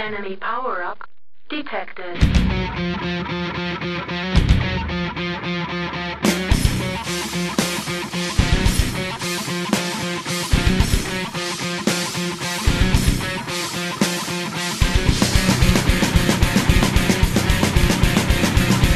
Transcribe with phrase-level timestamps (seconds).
[0.00, 1.04] Enemy power-up
[1.50, 2.18] detected.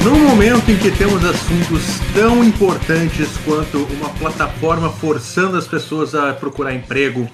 [0.02, 6.32] No momento em que temos assuntos tão importantes quanto uma plataforma forçando as pessoas a
[6.32, 7.29] procurar emprego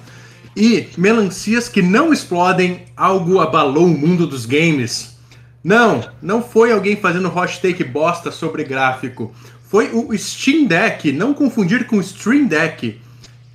[0.55, 5.17] e melancias que não explodem, algo abalou o mundo dos games.
[5.63, 9.33] Não, não foi alguém fazendo hot take bosta sobre gráfico.
[9.69, 12.99] Foi o Steam Deck, não confundir com Stream Deck.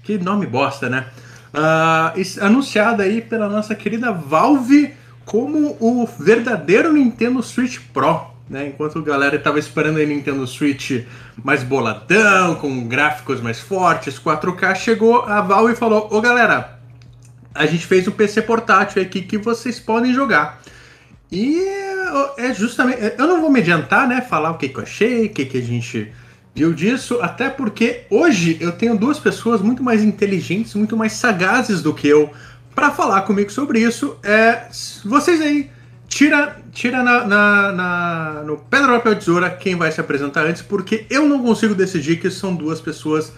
[0.03, 1.07] Que nome bosta, né?
[1.53, 8.35] Ah, es- anunciado aí pela nossa querida Valve como o verdadeiro Nintendo Switch Pro.
[8.49, 8.69] Né?
[8.69, 11.05] Enquanto a galera estava esperando a Nintendo Switch
[11.43, 16.76] mais boladão, com gráficos mais fortes, 4K, chegou a Valve e falou: Ô galera,
[17.57, 20.61] a gente fez um PC portátil aqui que vocês podem jogar.
[21.31, 21.59] E
[22.39, 23.01] é justamente.
[23.19, 24.21] Eu não vou me adiantar, né?
[24.21, 26.13] Falar o que, que eu achei, o que, que a gente
[26.55, 31.83] viu disso, até porque hoje eu tenho duas pessoas muito mais inteligentes, muito mais sagazes
[31.83, 32.31] do que eu
[32.75, 34.17] para falar comigo sobre isso.
[34.23, 34.67] É,
[35.05, 35.71] vocês aí,
[36.09, 41.05] tira, tira na, na, na- no pedra, papel, tesoura quem vai se apresentar antes, porque
[41.11, 43.33] eu não consigo decidir que são duas pessoas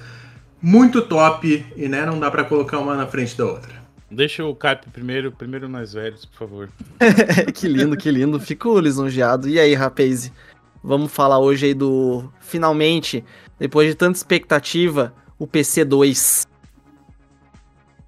[0.61, 3.78] muito top e né, não dá para colocar uma na frente da outra.
[4.11, 6.71] Deixa o Cap primeiro, primeiro nós velhos, por favor.
[7.55, 8.41] que lindo, que lindo.
[8.41, 9.49] Fico lisonjeado.
[9.49, 10.33] E aí, rapaz?
[10.83, 12.33] Vamos falar hoje aí do.
[12.41, 13.23] Finalmente,
[13.59, 16.47] depois de tanta expectativa, o PC2.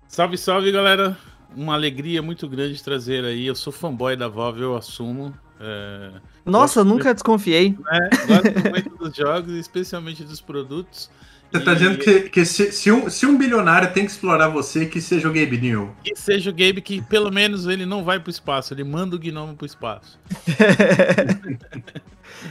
[0.08, 1.16] Salve, salve, galera.
[1.54, 3.46] Uma alegria muito grande trazer aí.
[3.46, 5.34] Eu sou fanboy da Valve, eu assumo.
[5.60, 6.12] É,
[6.46, 7.70] Nossa, Gosto nunca desconfiei.
[7.70, 8.10] né?
[8.26, 11.10] Gosto muito dos jogos, especialmente dos produtos.
[11.52, 14.86] Você tá dizendo que, que se, se um, se um bilionário tem que explorar você,
[14.86, 15.90] que seja o Gabe New.
[16.04, 19.18] E seja o Gabe que pelo menos ele não vai pro espaço, ele manda o
[19.18, 20.18] gnomo pro espaço.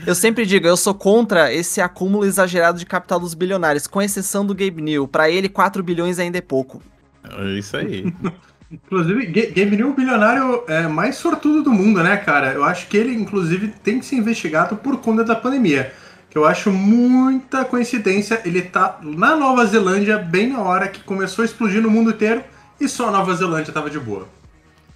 [0.06, 4.46] Eu sempre digo, eu sou contra esse acúmulo exagerado de capital dos bilionários, com exceção
[4.46, 5.08] do Gabe New.
[5.08, 6.82] Pra ele, 4 bilhões ainda é pouco.
[7.24, 8.12] É isso aí.
[8.70, 12.52] Inclusive, Ga- Gabe New é o bilionário é, mais sortudo do mundo, né, cara?
[12.52, 15.92] Eu acho que ele, inclusive, tem que ser investigado por conta da pandemia.
[16.30, 18.40] Que eu acho muita coincidência.
[18.44, 22.44] Ele tá na Nova Zelândia bem na hora que começou a explodir no mundo inteiro
[22.80, 24.28] e só a Nova Zelândia tava de boa.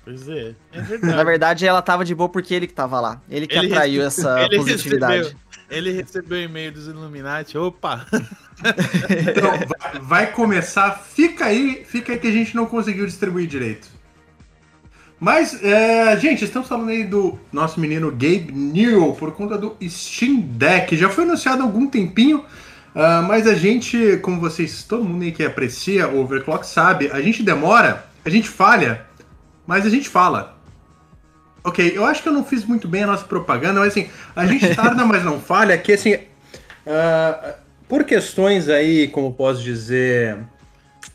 [0.04, 1.24] Pois é, é Na verdade.
[1.24, 3.20] verdade, ela tava de boa porque ele que tava lá.
[3.28, 5.16] Ele que Ele atraiu rece- essa ele positividade.
[5.16, 5.38] recebeu,
[5.70, 7.58] ele recebeu e-mail dos Illuminati.
[7.58, 8.06] Opa!
[8.62, 10.92] Então, vai, vai começar.
[10.92, 13.88] Fica aí, fica aí que a gente não conseguiu distribuir direito.
[15.20, 20.40] Mas, é, gente, estamos falando aí do nosso menino Gabe Newell por conta do Steam
[20.40, 20.96] Deck.
[20.96, 22.44] Já foi anunciado há algum tempinho,
[22.94, 27.20] ah, mas a gente, como vocês, todo mundo aí que aprecia o Overclock sabe, a
[27.22, 29.06] gente demora, a gente falha,
[29.66, 30.58] mas a gente fala.
[31.62, 34.44] Ok, eu acho que eu não fiz muito bem a nossa propaganda, mas assim, a
[34.46, 36.18] gente tarda, mas não falha, que assim,
[36.86, 37.54] ah,
[37.88, 40.36] por questões aí, como posso dizer,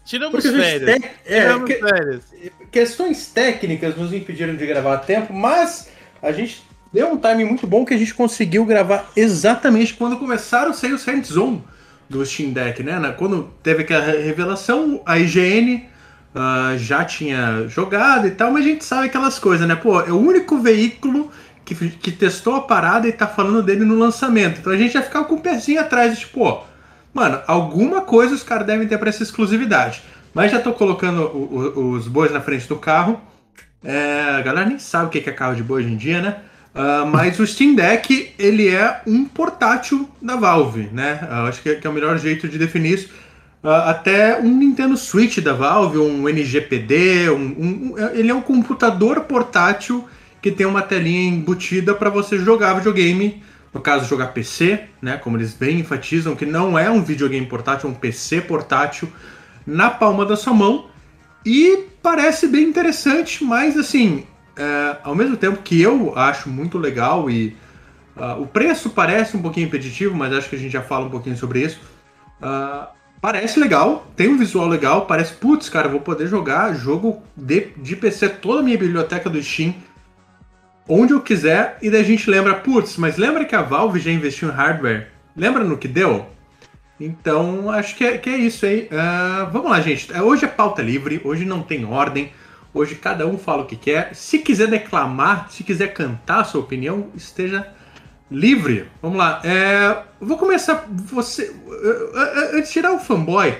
[0.05, 0.85] Tiramos férias.
[0.99, 2.23] tem- é, Tiramos que- férias.
[2.71, 5.89] Questões técnicas nos impediram de gravar a tempo, mas
[6.21, 10.71] a gente deu um timing muito bom que a gente conseguiu gravar exatamente quando começaram
[10.71, 11.61] a sair os hands-on
[12.09, 13.13] do Steam Deck, né?
[13.17, 15.87] Quando teve aquela revelação, a IGN
[16.33, 19.75] ah, já tinha jogado e tal, mas a gente sabe aquelas coisas, né?
[19.75, 21.31] Pô, é o único veículo
[21.63, 24.59] que, que testou a parada e tá falando dele no lançamento.
[24.59, 26.63] Então a gente já ficava com o pezinho atrás, tipo, pô,
[27.13, 30.01] mano, alguma coisa os caras devem ter pra essa exclusividade.
[30.33, 33.19] Mas já tô colocando o- o- os bois na frente do carro.
[33.83, 36.35] É, a galera nem sabe o que é carro de boi hoje em dia, né?
[36.75, 41.19] Ah, mas o Steam Deck, ele é um portátil da Valve, né?
[41.29, 43.09] Eu acho que é, que é o melhor jeito de definir isso.
[43.63, 48.41] Ah, até um Nintendo Switch da Valve, um NGPD, um, um- um- ele é um
[48.41, 50.07] computador portátil
[50.41, 55.17] que tem uma telinha embutida para você jogar videogame, no caso jogar PC, né?
[55.17, 59.09] Como eles bem enfatizam que não é um videogame portátil, é um PC portátil
[59.69, 60.87] na palma da sua mão
[61.45, 64.25] e parece bem interessante, mas assim,
[64.57, 67.55] é, ao mesmo tempo que eu acho muito legal e
[68.15, 71.09] ah, o preço parece um pouquinho impeditivo, mas acho que a gente já fala um
[71.09, 71.79] pouquinho sobre isso.
[72.41, 72.89] Ah,
[73.21, 77.95] parece legal, tem um visual legal, parece, putz, cara, vou poder jogar jogo de, de
[77.95, 79.73] PC, toda a minha biblioteca do Steam,
[80.87, 84.11] onde eu quiser, e daí a gente lembra, putz, mas lembra que a Valve já
[84.11, 85.09] investiu em hardware?
[85.35, 86.25] Lembra no que deu?
[86.99, 88.89] Então, acho que é, que é isso aí.
[88.91, 90.11] Ah, vamos lá, gente.
[90.11, 92.31] É, Hoje é pauta livre, hoje não tem ordem.
[92.73, 94.13] Hoje cada um fala o que quer.
[94.13, 97.67] Se quiser declamar, se quiser cantar a sua opinião, esteja
[98.29, 98.87] livre.
[99.01, 99.41] Vamos lá.
[99.43, 100.85] É, vou começar.
[100.89, 101.55] Você.
[102.53, 103.57] Antes de tirar o fanboy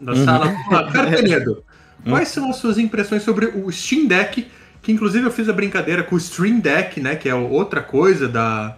[0.00, 0.90] da sala, vamos lá.
[0.92, 1.64] Cara Canedo,
[2.08, 4.46] quais são as suas impressões sobre o Steam Deck
[4.84, 8.28] que inclusive eu fiz a brincadeira com o Stream Deck, né, que é outra coisa
[8.28, 8.76] da,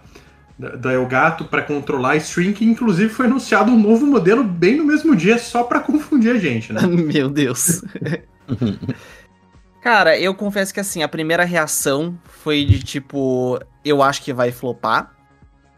[0.57, 5.15] da, Elgato para controlar stream, que inclusive foi anunciado um novo modelo bem no mesmo
[5.15, 6.81] dia, só para confundir a gente, né?
[6.87, 7.83] Meu Deus.
[9.81, 14.51] Cara, eu confesso que assim, a primeira reação foi de tipo, eu acho que vai
[14.51, 15.15] flopar.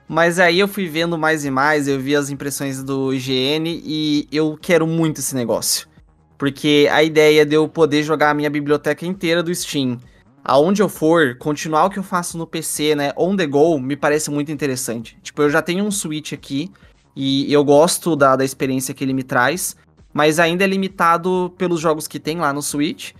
[0.07, 4.27] Mas aí eu fui vendo mais e mais, eu vi as impressões do IGN e
[4.31, 5.87] eu quero muito esse negócio.
[6.35, 9.99] Porque a ideia de eu poder jogar a minha biblioteca inteira do Steam,
[10.43, 13.95] aonde eu for, continuar o que eu faço no PC, né, on the go, me
[13.95, 15.17] parece muito interessante.
[15.21, 16.71] Tipo, eu já tenho um Switch aqui
[17.15, 19.75] e eu gosto da, da experiência que ele me traz,
[20.13, 23.13] mas ainda é limitado pelos jogos que tem lá no Switch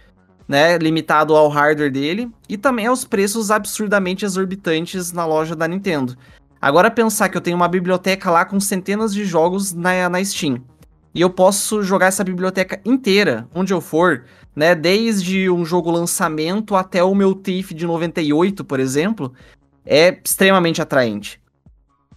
[0.50, 6.18] né, limitado ao hardware dele e também aos preços absurdamente exorbitantes na loja da Nintendo.
[6.60, 10.60] Agora pensar que eu tenho uma biblioteca lá com centenas de jogos na, na Steam
[11.14, 14.26] e eu posso jogar essa biblioteca inteira onde eu for,
[14.60, 19.34] né, desde um jogo lançamento até o meu Thief de 98, por exemplo,
[19.86, 21.42] é extremamente atraente.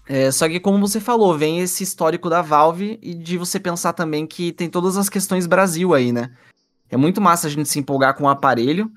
[0.08, 3.92] É, só que como você falou, vem esse histórico da Valve e de você pensar
[3.92, 6.32] também que tem todas as questões Brasil aí, né?
[6.90, 8.90] É muito massa a gente se empolgar com o aparelho,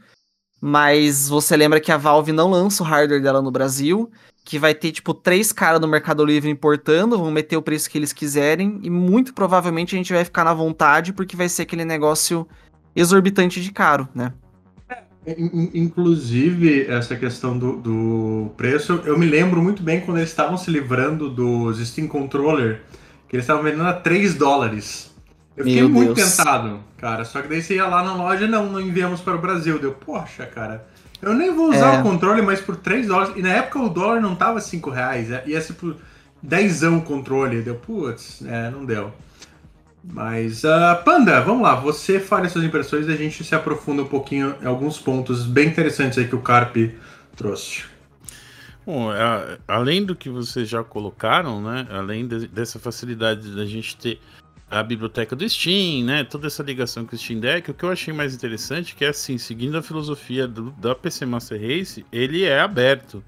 [0.60, 4.10] mas você lembra que a Valve não lança o hardware dela no Brasil,
[4.44, 7.98] que vai ter, tipo, três caras no Mercado Livre importando, vão meter o preço que
[8.00, 11.86] eles quiserem, e muito provavelmente a gente vai ficar na vontade, porque vai ser aquele
[11.86, 12.48] negócio
[12.96, 14.34] exorbitante de caro, né?
[15.74, 20.70] Inclusive, essa questão do, do, preço, eu me lembro muito bem quando eles estavam se
[20.70, 22.82] livrando dos Steam Controller,
[23.28, 25.12] que eles estavam vendendo a 3 dólares.
[25.58, 26.36] Eu fiquei Meu muito Deus.
[26.36, 27.26] tentado, cara.
[27.26, 29.80] Só que daí você ia lá na loja, não, não enviamos para o Brasil.
[29.80, 30.86] Deu, poxa, cara.
[31.22, 32.00] Eu nem vou usar é.
[32.00, 33.34] o controle, mas por 3 dólares.
[33.36, 35.96] E na época o dólar não tava 5 reais, é, ia ser por
[36.44, 37.62] 10 o controle.
[37.62, 39.12] Deu, putz, é, não deu.
[40.12, 44.08] Mas, uh, Panda, vamos lá, você fale suas impressões e a gente se aprofunda um
[44.08, 46.76] pouquinho em alguns pontos bem interessantes aí que o Carp
[47.36, 47.84] trouxe.
[48.86, 49.10] Bom,
[49.68, 51.88] além do que vocês já colocaram, né?
[51.90, 54.20] Além de, dessa facilidade da gente ter
[54.70, 56.24] a biblioteca do Steam, né?
[56.24, 57.72] Toda essa ligação com o Steam Deck.
[57.72, 61.26] O que eu achei mais interessante é que, assim, seguindo a filosofia do, da PC
[61.26, 63.24] Master Race, ele é aberto.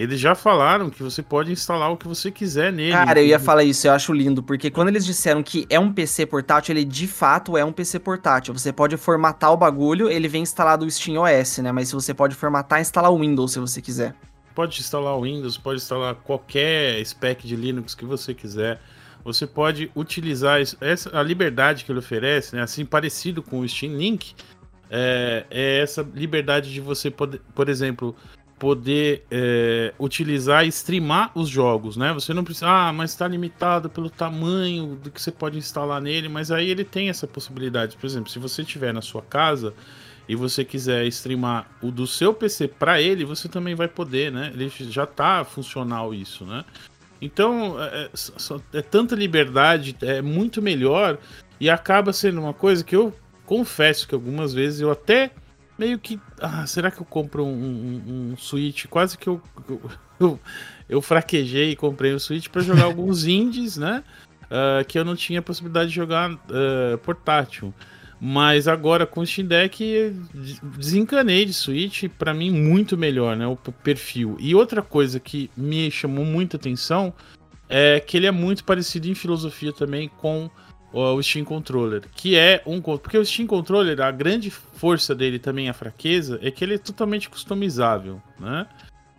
[0.00, 2.92] Eles já falaram que você pode instalar o que você quiser nele.
[2.92, 5.92] Cara, eu ia falar isso, eu acho lindo, porque quando eles disseram que é um
[5.92, 8.54] PC portátil, ele de fato é um PC portátil.
[8.54, 11.70] Você pode formatar o bagulho, ele vem instalado o Steam OS, né?
[11.70, 14.14] Mas se você pode formatar, instalar o Windows se você quiser.
[14.54, 18.80] Pode instalar o Windows, pode instalar qualquer spec de Linux que você quiser
[19.22, 23.94] você pode utilizar essa, a liberdade que ele oferece, né, assim parecido com o Steam
[23.94, 24.34] Link,
[24.90, 28.16] é, é essa liberdade de você poder, por exemplo,
[28.60, 32.12] poder é, utilizar e streamar os jogos, né?
[32.12, 36.28] Você não precisa, ah, mas está limitado pelo tamanho do que você pode instalar nele,
[36.28, 37.96] mas aí ele tem essa possibilidade.
[37.96, 39.72] Por exemplo, se você tiver na sua casa
[40.28, 44.52] e você quiser streamar o do seu PC para ele, você também vai poder, né?
[44.52, 46.62] Ele já está funcional isso, né?
[47.18, 51.16] Então, é, é, é, tanta liberdade, é muito melhor
[51.58, 53.10] e acaba sendo uma coisa que eu
[53.46, 55.30] confesso que algumas vezes eu até
[55.78, 56.20] meio que.
[56.40, 58.86] Ah, será que eu compro um, um, um Switch?
[58.86, 59.40] Quase que eu,
[60.18, 60.40] eu,
[60.88, 64.02] eu fraquejei e comprei o um Switch para jogar alguns indies, né?
[64.44, 67.72] Uh, que eu não tinha possibilidade de jogar uh, portátil.
[68.20, 70.14] Mas agora com o Steam Deck
[70.76, 74.36] desencanei de Switch, para mim muito melhor, né, o perfil.
[74.38, 77.14] E outra coisa que me chamou muita atenção
[77.66, 80.50] é que ele é muito parecido em filosofia também com
[80.92, 85.68] o Steam Controller, que é um porque o Steam Controller, a grande força dele também
[85.68, 88.66] a fraqueza é que ele é totalmente customizável, né?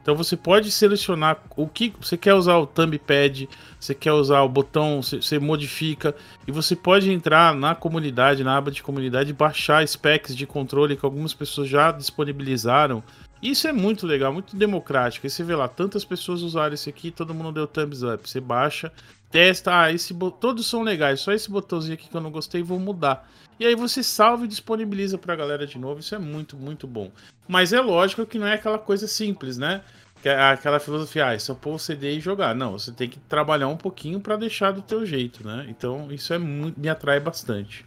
[0.01, 3.48] Então você pode selecionar o que você quer usar o thumb pad,
[3.80, 6.16] você quer usar o botão, você, você, modifica
[6.48, 11.06] e você pode entrar na comunidade, na aba de comunidade baixar specs de controle que
[11.06, 13.04] algumas pessoas já disponibilizaram.
[13.42, 15.26] Isso é muito legal, muito democrático.
[15.26, 18.30] E você vê lá, tantas pessoas usaram esse aqui, todo mundo deu thumbs up.
[18.30, 18.92] Você baixa,
[19.32, 22.80] testa, ah, esse todos são legais, só esse botãozinho aqui que eu não gostei, vou
[22.80, 23.28] mudar.
[23.60, 26.00] E aí você salva e disponibiliza pra galera de novo.
[26.00, 27.12] Isso é muito, muito bom.
[27.48, 29.82] Mas é lógico que não é aquela coisa simples, né?
[30.24, 32.54] É aquela filosofia, ah, é só pôr o CD e jogar.
[32.54, 35.66] Não, você tem que trabalhar um pouquinho para deixar do teu jeito, né?
[35.68, 37.86] Então isso é muito, me atrai bastante.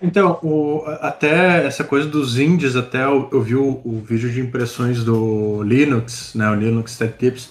[0.00, 4.40] Então, o, até essa coisa dos indies, até eu, eu vi o, o, vídeo de
[4.40, 6.50] impressões do Linux, né?
[6.50, 7.50] O Linux Tech Tips.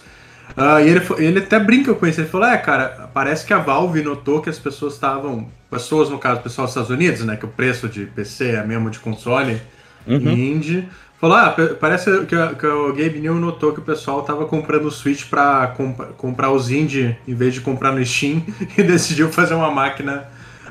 [0.56, 2.22] Uh, e ele, ele até brinca com isso.
[2.22, 5.48] Ele falou: É, cara, parece que a Valve notou que as pessoas estavam.
[5.70, 7.36] Pessoas, no caso, pessoal dos Estados Unidos, né?
[7.36, 9.60] Que o preço de PC é mesmo de console
[10.08, 10.32] uhum.
[10.32, 10.88] indie.
[11.20, 14.92] Falou: Ah, parece que, que o Gabe New notou que o pessoal tava comprando o
[14.92, 18.44] Switch pra comp comprar os indie em vez de comprar no Steam
[18.78, 20.28] e decidiu fazer uma máquina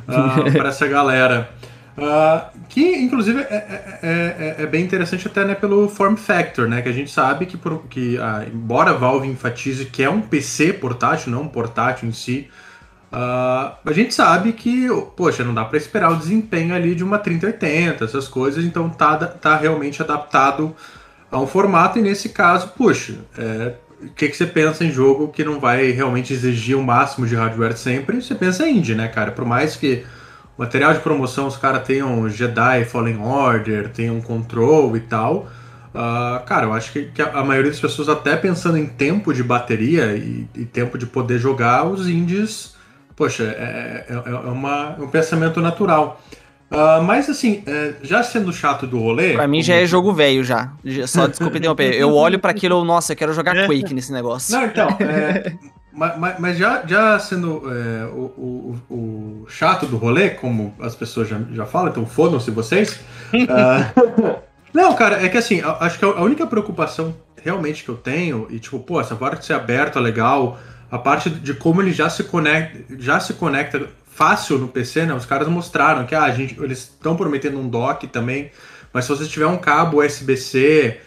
[0.49, 1.51] uh, para essa galera.
[1.97, 6.83] Uh, que inclusive é, é, é, é, bem interessante até né, pelo form factor, né?
[6.83, 10.21] Que a gente sabe que, por, que ah, embora a Valve enfatize que é um
[10.21, 12.49] PC portátil, não um portátil em si,
[13.13, 17.17] uh, a gente sabe que, poxa, não dá para esperar o desempenho ali de uma
[17.17, 20.75] 3080, essas coisas, então tá, tá realmente adaptado
[21.31, 23.75] a um formato, e nesse caso, puxa, é,
[24.07, 27.35] o que, que você pensa em jogo que não vai realmente exigir o máximo de
[27.35, 28.21] hardware sempre?
[28.21, 29.33] Você pensa em indie, né, cara?
[29.33, 30.05] Por mais que
[30.57, 35.49] material de promoção os caras tenham Jedi Fallen Order, tenham Control e tal.
[35.95, 39.45] Uh, cara, eu acho que, que, a maioria das pessoas, até pensando em tempo de
[39.45, 42.75] bateria e, e tempo de poder jogar, os indies,
[43.15, 46.21] poxa, é, é, é, uma, é um pensamento natural.
[46.75, 49.35] Uh, mas assim, é, já sendo chato do rolê.
[49.35, 50.73] Pra mim já é jogo velho já.
[51.07, 51.95] Só desculpa interromper.
[51.95, 53.67] Eu olho para aquilo, nossa, eu quero jogar é.
[53.67, 54.55] Quake nesse negócio.
[54.55, 54.89] Não, então.
[55.05, 55.53] É,
[55.93, 61.29] mas, mas, já, já sendo é, o, o, o, chato do rolê, como as pessoas
[61.29, 62.99] já, já falam, então fodam-se vocês.
[63.33, 64.35] uh,
[64.75, 67.15] não, cara, é que assim, acho que a única preocupação
[67.45, 70.59] realmente que eu tenho, e tipo, pô, essa parte de ser aberta legal,
[70.91, 75.15] a parte de como ele já se conecta, já se conecta fácil no PC, né?
[75.15, 78.51] Os caras mostraram que ah, a gente, eles estão prometendo um dock também,
[78.93, 81.01] mas se você tiver um cabo USB-C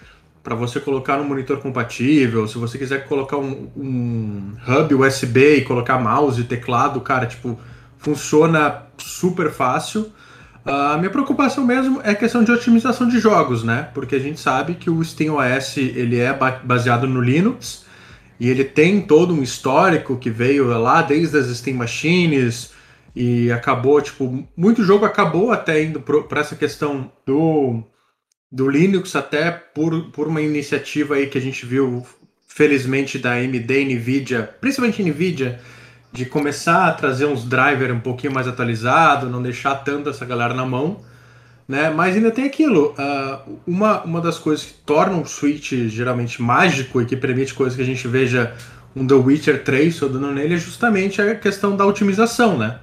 [0.43, 5.61] para você colocar no monitor compatível, se você quiser colocar um, um hub USB e
[5.61, 7.57] colocar mouse e teclado, cara, tipo,
[7.97, 10.11] funciona super fácil.
[10.65, 13.87] A uh, minha preocupação mesmo é a questão de otimização de jogos, né?
[13.93, 17.85] Porque a gente sabe que o SteamOS ele é baseado no Linux
[18.37, 22.75] e ele tem todo um histórico que veio lá desde as Steam Machines,
[23.19, 27.81] e acabou, tipo, muito jogo acabou até indo para essa questão do,
[28.51, 32.05] do Linux, até por, por uma iniciativa aí que a gente viu,
[32.47, 35.59] felizmente, da AMD NVIDIA, principalmente NVIDIA,
[36.11, 40.53] de começar a trazer uns drivers um pouquinho mais atualizados, não deixar tanto essa galera
[40.53, 41.01] na mão.
[41.67, 41.89] Né?
[41.89, 42.93] Mas ainda tem aquilo.
[42.99, 47.75] Uh, uma, uma das coisas que torna o Switch geralmente mágico e que permite coisas
[47.75, 48.55] que a gente veja
[48.95, 52.79] um The Witcher 3 rodando nele é justamente a questão da otimização, né?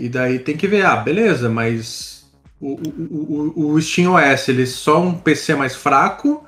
[0.00, 2.24] E daí tem que ver, ah, beleza, mas
[2.60, 6.44] o, o, o, o Steam OS ele é só um PC mais fraco,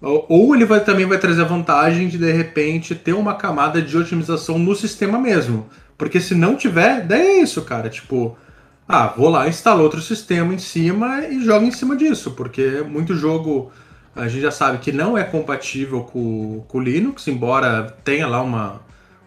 [0.00, 3.96] ou ele vai, também vai trazer a vantagem de de repente ter uma camada de
[3.96, 5.68] otimização no sistema mesmo.
[5.96, 7.88] Porque se não tiver, daí é isso, cara.
[7.88, 8.36] Tipo,
[8.88, 12.32] ah, vou lá, instalo outro sistema em cima e jogo em cima disso.
[12.32, 13.70] Porque muito jogo
[14.14, 18.80] a gente já sabe que não é compatível com o Linux, embora tenha lá uma,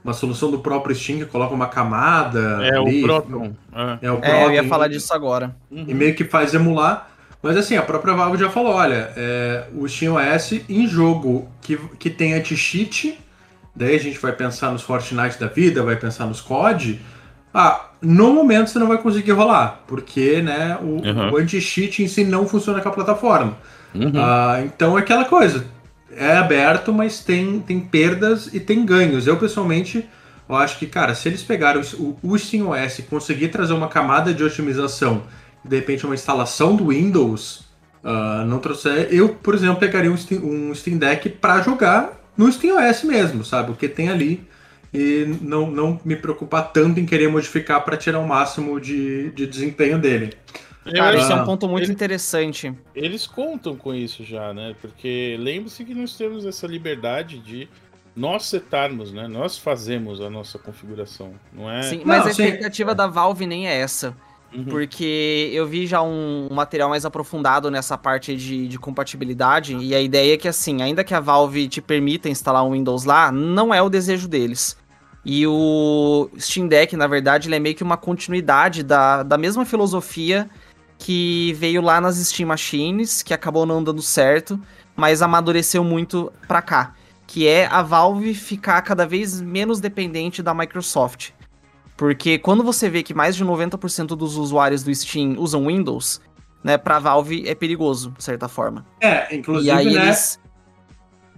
[0.05, 2.59] uma solução do próprio Steam que coloca uma camada.
[2.63, 3.55] É ali, o Proton.
[3.73, 4.05] É.
[4.05, 4.35] é o Proton.
[4.35, 5.55] É, eu ia falar disso agora.
[5.71, 7.09] E meio que faz emular.
[7.41, 12.09] Mas assim, a própria Valve já falou, olha, é, o SteamOS em jogo que, que
[12.09, 13.19] tem anti-cheat,
[13.75, 16.99] daí a gente vai pensar nos Fortnite da vida, vai pensar nos COD,
[17.53, 21.33] ah, no momento você não vai conseguir rolar, porque né, o, uhum.
[21.33, 23.55] o anti-cheat em si não funciona com a plataforma.
[23.93, 24.11] Uhum.
[24.15, 25.65] Ah, então é aquela coisa,
[26.11, 29.27] é aberto, mas tem, tem perdas e tem ganhos.
[29.27, 30.07] Eu, pessoalmente,
[30.47, 34.33] eu acho que, cara, se eles pegaram o, o SteamOS e conseguir trazer uma camada
[34.33, 35.23] de otimização,
[35.63, 37.65] de repente uma instalação do Windows,
[38.03, 42.51] uh, não trouxer, eu, por exemplo, pegaria um Steam, um Steam Deck para jogar no
[42.51, 43.71] SteamOS mesmo, sabe?
[43.71, 44.47] O que tem ali
[44.93, 49.45] e não, não me preocupar tanto em querer modificar para tirar o máximo de, de
[49.45, 50.33] desempenho dele.
[50.93, 52.73] Cara, isso é um ponto muito eles, interessante.
[52.93, 54.75] Eles contam com isso já, né?
[54.79, 57.67] Porque lembre-se que nós temos essa liberdade de
[58.15, 59.27] nós setarmos, né?
[59.27, 61.81] Nós fazemos a nossa configuração, não é?
[61.83, 62.97] Sim, mas não, a expectativa sim.
[62.97, 64.15] da Valve nem é essa.
[64.53, 64.65] Uhum.
[64.65, 69.99] Porque eu vi já um, material mais aprofundado nessa parte de, de, compatibilidade, e a
[69.99, 73.73] ideia é que, assim, ainda que a Valve te permita instalar um Windows lá, não
[73.73, 74.77] é o desejo deles.
[75.25, 79.65] E o Steam Deck, na verdade, ele é meio que uma continuidade da, da mesma
[79.65, 80.49] filosofia
[80.97, 84.59] que veio lá nas Steam Machines, que acabou não dando certo,
[84.95, 86.93] mas amadureceu muito pra cá,
[87.27, 91.31] que é a Valve ficar cada vez menos dependente da Microsoft.
[91.97, 96.21] Porque quando você vê que mais de 90% dos usuários do Steam usam Windows,
[96.63, 98.85] né, pra Valve é perigoso, de certa forma.
[98.99, 100.03] É, inclusive, e aí né?
[100.03, 100.39] eles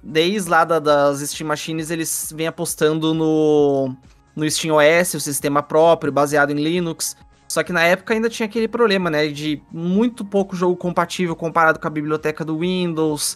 [0.07, 3.93] desde lá da, das Steam Machines, eles vêm apostando no,
[4.33, 7.17] no Steam OS, o sistema próprio, baseado em Linux.
[7.57, 9.29] Só que na época ainda tinha aquele problema, né?
[9.29, 13.35] De muito pouco jogo compatível comparado com a biblioteca do Windows,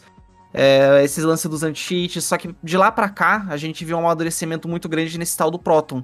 [0.53, 2.23] é, esses lances dos anti-cheats.
[2.23, 5.49] Só que de lá para cá, a gente viu um amadurecimento muito grande nesse tal
[5.49, 6.03] do Proton.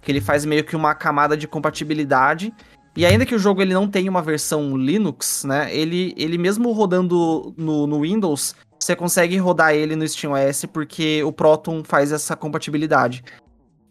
[0.00, 2.50] Que ele faz meio que uma camada de compatibilidade.
[2.96, 5.68] E ainda que o jogo ele não tenha uma versão Linux, né?
[5.70, 11.30] Ele, ele mesmo rodando no, no Windows, você consegue rodar ele no SteamOS porque o
[11.30, 13.22] Proton faz essa compatibilidade.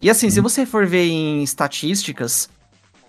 [0.01, 0.43] E assim, se uhum.
[0.49, 2.49] você for ver em estatísticas,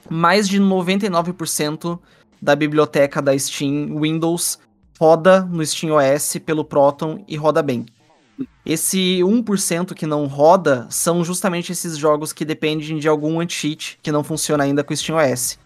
[0.08, 1.98] mais de 99%
[2.40, 4.58] da biblioteca da Steam Windows
[4.98, 7.86] roda no SteamOS pelo Proton e roda bem.
[8.64, 14.12] Esse 1% que não roda são justamente esses jogos que dependem de algum anti-cheat que
[14.12, 15.58] não funciona ainda com o SteamOS.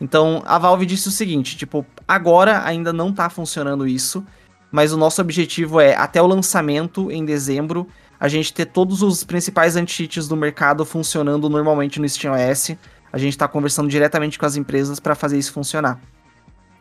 [0.00, 4.24] Então, a Valve disse o seguinte, tipo, agora ainda não tá funcionando isso,
[4.70, 7.86] mas o nosso objetivo é, até o lançamento, em dezembro,
[8.18, 12.76] a gente ter todos os principais anti-cheats do mercado funcionando normalmente no SteamOS.
[13.14, 16.00] A gente tá conversando diretamente com as empresas para fazer isso funcionar.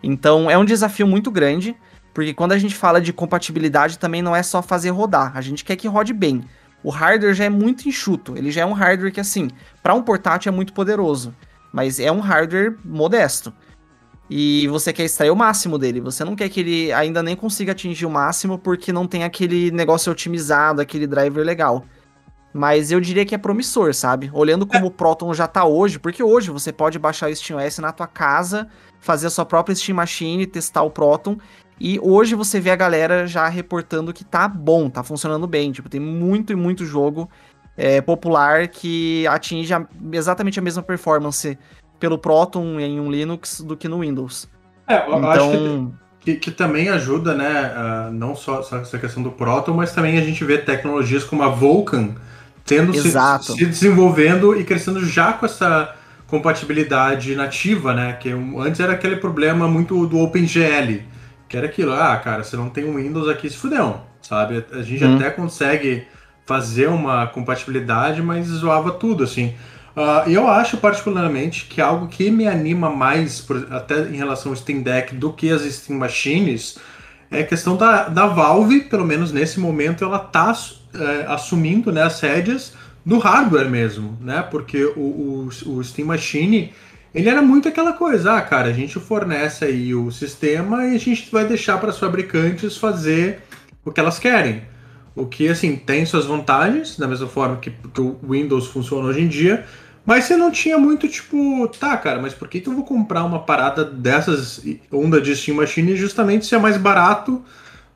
[0.01, 1.75] Então, é um desafio muito grande,
[2.11, 5.63] porque quando a gente fala de compatibilidade, também não é só fazer rodar, a gente
[5.63, 6.43] quer que rode bem.
[6.83, 9.47] O hardware já é muito enxuto, ele já é um hardware que, assim,
[9.83, 11.35] para um portátil é muito poderoso,
[11.71, 13.53] mas é um hardware modesto.
[14.27, 17.73] E você quer extrair o máximo dele, você não quer que ele ainda nem consiga
[17.73, 21.85] atingir o máximo porque não tem aquele negócio otimizado, aquele driver legal.
[22.53, 24.29] Mas eu diria que é promissor, sabe?
[24.31, 27.91] Olhando como o Proton já tá hoje, porque hoje você pode baixar o SteamOS na
[27.91, 28.67] tua casa,
[28.99, 31.37] fazer a sua própria Steam Machine, testar o Proton
[31.79, 35.71] e hoje você vê a galera já reportando que tá bom, tá funcionando bem.
[35.71, 37.29] Tipo, tem muito e muito jogo
[37.75, 41.57] é, popular que atinge a, exatamente a mesma performance
[41.99, 44.47] pelo Proton em um Linux do que no Windows.
[44.87, 45.29] É, eu então...
[45.29, 45.51] acho
[46.19, 47.73] que, que, que, também ajuda, né?
[47.75, 51.49] Uh, não só essa questão do Proton, mas também a gente vê tecnologias como a
[51.49, 52.15] Vulkan
[52.65, 55.93] tendo se, se, desenvolvendo e crescendo já com essa
[56.27, 58.13] compatibilidade nativa, né?
[58.13, 61.03] Que antes era aquele problema muito do OpenGL
[61.53, 64.65] que era aquilo, ah, cara, você não tem um Windows aqui, se fudeu, sabe?
[64.71, 65.17] A gente hum.
[65.17, 66.07] até consegue
[66.47, 69.53] fazer uma compatibilidade, mas zoava tudo, assim.
[69.95, 74.51] Uh, e eu acho particularmente que algo que me anima mais, por, até em relação
[74.51, 76.79] ao Steam Deck, do que as Steam Machines,
[77.29, 80.55] é a questão da, da Valve, pelo menos nesse momento, ela tá
[80.93, 82.73] é, assumindo né, as rédeas
[83.05, 84.41] do hardware mesmo, né?
[84.49, 86.73] Porque o, o, o Steam Machine
[87.13, 90.99] ele era muito aquela coisa, ah, cara, a gente fornece aí o sistema e a
[90.99, 93.43] gente vai deixar para as fabricantes fazer
[93.85, 94.63] o que elas querem.
[95.15, 99.21] O que, assim, tem suas vantagens, da mesma forma que, que o Windows funciona hoje
[99.21, 99.63] em dia,
[100.03, 103.23] mas você não tinha muito, tipo, tá, cara, mas por que, que eu vou comprar
[103.23, 107.43] uma parada dessas onda de Steam Machine justamente se é mais barato?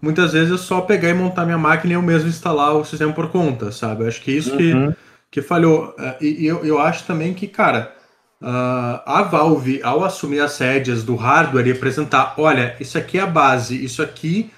[0.02, 3.14] Muitas vezes é só pegar e montar minha máquina e eu mesmo instalar o sistema
[3.14, 4.04] por conta, sabe?
[4.04, 4.92] Eu acho que isso uhum.
[4.92, 4.98] que,
[5.32, 5.96] que falhou.
[5.98, 7.96] É, e, eu, eu acho também que, cara,
[8.40, 13.22] Uh, a Valve, ao assumir as rédeas do hardware e apresentar, olha, isso aqui é
[13.22, 14.52] a base, isso aqui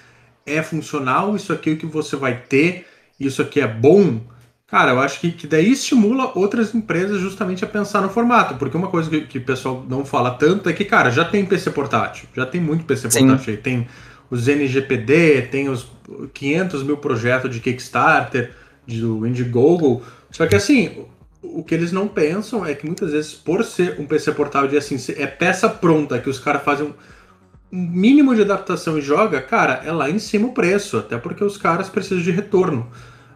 [0.45, 2.85] é funcional, isso aqui é o que você vai ter,
[3.17, 4.19] isso aqui é bom,
[4.67, 8.75] cara, eu acho que, que daí estimula outras empresas justamente a pensar no formato, porque
[8.75, 11.71] uma coisa que, que o pessoal não fala tanto é que, cara, já tem PC
[11.71, 13.27] portátil, já tem muito PC Sim.
[13.27, 13.87] portátil aí, tem
[14.29, 15.87] os NGPD, tem os
[16.33, 18.51] 500 mil projetos de Kickstarter,
[18.87, 21.05] do Indiegogo, só que assim,
[21.41, 24.77] o que eles não pensam é que muitas vezes, por ser um PC portátil de
[24.77, 26.93] assim, é peça pronta que os caras fazem um
[27.71, 31.57] mínimo de adaptação e joga, cara, é lá em cima o preço, até porque os
[31.57, 32.89] caras precisam de retorno.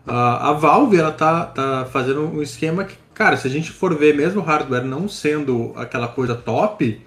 [0.08, 3.96] Uh, a Valve, ela tá, tá fazendo um esquema que, cara, se a gente for
[3.96, 7.02] ver mesmo o hardware não sendo aquela coisa top,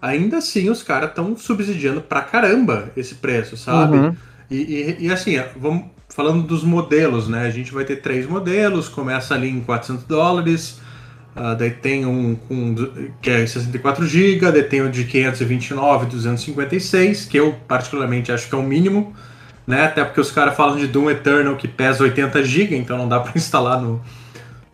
[0.00, 3.96] ainda assim os caras estão subsidiando pra caramba esse preço, sabe?
[3.96, 4.16] Uhum.
[4.50, 7.46] E, e, e, assim, vamos, falando dos modelos, né?
[7.46, 10.80] A gente vai ter três modelos, começa ali em 400 dólares,
[11.36, 12.74] uh, daí tem um, um
[13.20, 18.54] que é 64 GB, daí tem o de 529 256, que eu particularmente acho que
[18.54, 19.12] é o mínimo,
[19.66, 19.84] né?
[19.84, 23.20] Até porque os caras falam de Doom Eternal que pesa 80 GB, então não dá
[23.20, 24.00] para instalar no,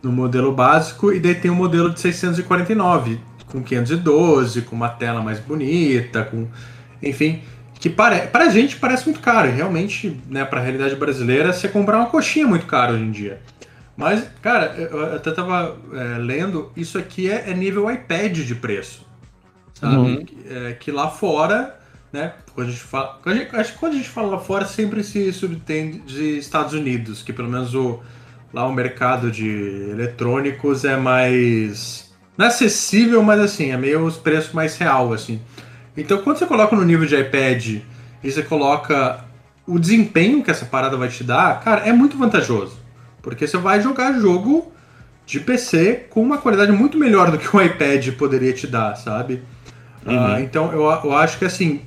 [0.01, 3.19] no modelo básico, e daí tem o modelo de 649
[3.55, 6.47] com 512, com uma tela mais bonita, com
[7.01, 7.41] enfim,
[7.79, 8.27] que pare...
[8.27, 9.47] pra gente parece muito caro.
[9.47, 13.11] E realmente, né, pra realidade brasileira, você comprar uma coxinha é muito caro hoje em
[13.11, 13.41] dia.
[13.97, 19.05] Mas, cara, eu até tava é, lendo, isso aqui é, é, nível iPad de preço.
[19.73, 19.95] Sabe?
[19.95, 20.25] Uhum.
[20.49, 21.79] É, que lá fora,
[22.11, 22.33] né?
[22.53, 23.19] Quando a gente fala.
[23.25, 26.73] A gente, acho que quando a gente fala lá fora, sempre se subtende de Estados
[26.73, 28.01] Unidos, que pelo menos o,
[28.53, 32.04] lá o mercado de eletrônicos é mais.
[32.37, 35.39] Não é acessível, mas assim, é meio os preços mais real, assim.
[35.95, 37.65] Então, quando você coloca no nível de iPad
[38.23, 39.23] e você coloca
[39.65, 42.77] o desempenho que essa parada vai te dar, cara, é muito vantajoso.
[43.21, 44.71] Porque você vai jogar jogo
[45.25, 49.41] de PC com uma qualidade muito melhor do que o iPad poderia te dar, sabe?
[50.05, 50.35] Uhum.
[50.35, 51.81] Uh, então, eu, eu acho que assim,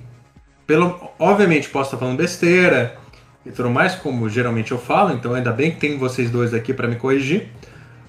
[0.66, 2.96] pelo, obviamente posso estar falando besteira
[3.46, 6.74] e tudo mais, como geralmente eu falo, então ainda bem que tem vocês dois aqui
[6.74, 7.48] para me corrigir.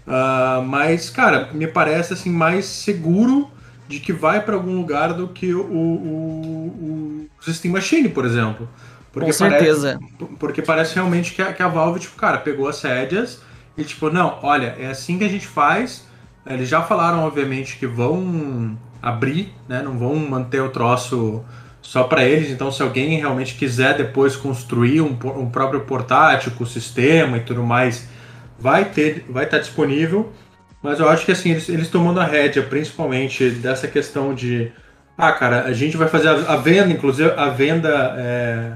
[0.10, 3.48] Uh, mas, cara, me parece assim mais seguro
[3.88, 8.68] de que vai para algum lugar do que o, o, o, Steam Machine, por exemplo.
[9.12, 10.00] Porque Com certeza.
[10.00, 13.40] Parece, porque parece realmente que a, que a Valve, tipo, cara, pegou as rédeas
[13.78, 16.08] e tipo, não, olha, é assim que a gente faz.
[16.44, 19.84] Eles já falaram, obviamente, que vão abrir, né?
[19.84, 21.44] Não vão manter o troço
[21.84, 22.50] só para eles.
[22.50, 27.62] Então, se alguém realmente quiser depois construir um, um próprio portátil com sistema e tudo
[27.62, 28.08] mais,
[28.60, 30.32] vai ter, vai estar disponível.
[30.82, 34.72] Mas eu acho que assim, eles, eles tomando a rédea, principalmente dessa questão de
[35.18, 38.72] ah, cara, a gente vai fazer a, a venda, inclusive a venda é,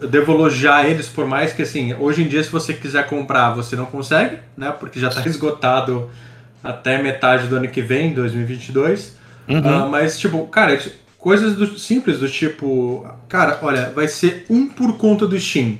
[0.00, 3.50] eu devo elogiar eles, por mais que assim, hoje em dia, se você quiser comprar,
[3.52, 4.72] você não consegue, né?
[4.78, 6.08] Porque já está esgotado
[6.62, 9.16] até metade do ano que vem, 2022.
[9.48, 9.62] Uhum.
[9.64, 14.66] Ah, mas, tipo, cara, t- coisas do- simples do tipo, cara, olha, vai ser um
[14.68, 15.78] por conta do Steam.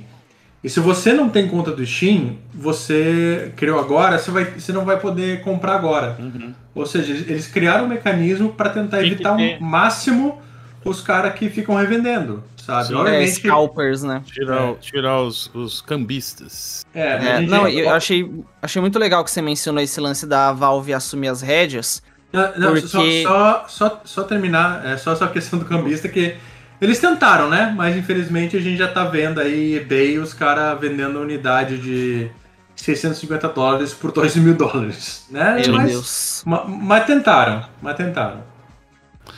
[0.67, 4.83] E se você não tem conta do Steam, você criou agora, você, vai, você não
[4.83, 6.17] vai poder comprar agora.
[6.19, 6.53] Uhum.
[6.75, 9.53] Ou seja, eles- criaram um mecanismo para tentar Tem evitar ter.
[9.55, 10.41] ao máximo
[10.83, 12.87] os caras que ficam revendendo, sabe?
[12.89, 13.07] Sim.
[13.07, 14.21] É, scalpers, né?
[14.25, 16.85] Tirar, tirar os, os cambistas.
[16.93, 18.29] é, É, gente- não, eu achei,
[18.61, 22.03] achei muito legal que você mencionou esse lance da Valve assumir as rédeas.
[22.33, 26.35] Não, não, Porque- só, só, só, só terminar, é só essa questão do cambista que
[26.79, 27.73] eles tentaram, né?
[27.75, 32.29] Mas infelizmente a gente já tá vendo aí eBay os caras vendendo unidade de
[32.75, 35.61] 650 dólares por 2 mil dólares, né?
[35.65, 36.43] Meu mas, Deus.
[36.45, 38.43] ma- Mas, tentaram, mas tentaram.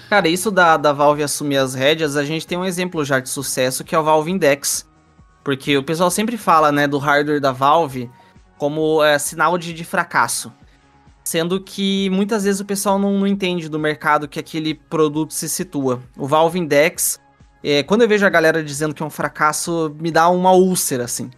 [0.09, 3.29] Cara, isso da, da Valve assumir as rédeas, a gente tem um exemplo já de
[3.29, 4.87] sucesso que é o Valve Index.
[5.43, 8.09] Porque o pessoal sempre fala, né, do hardware da Valve
[8.57, 10.51] como é, sinal de, de fracasso.
[11.23, 15.47] Sendo que muitas vezes o pessoal não, não entende do mercado que aquele produto se
[15.47, 16.01] situa.
[16.17, 17.19] O Valve Index,
[17.63, 21.03] é, quando eu vejo a galera dizendo que é um fracasso, me dá uma úlcera,
[21.05, 21.29] assim.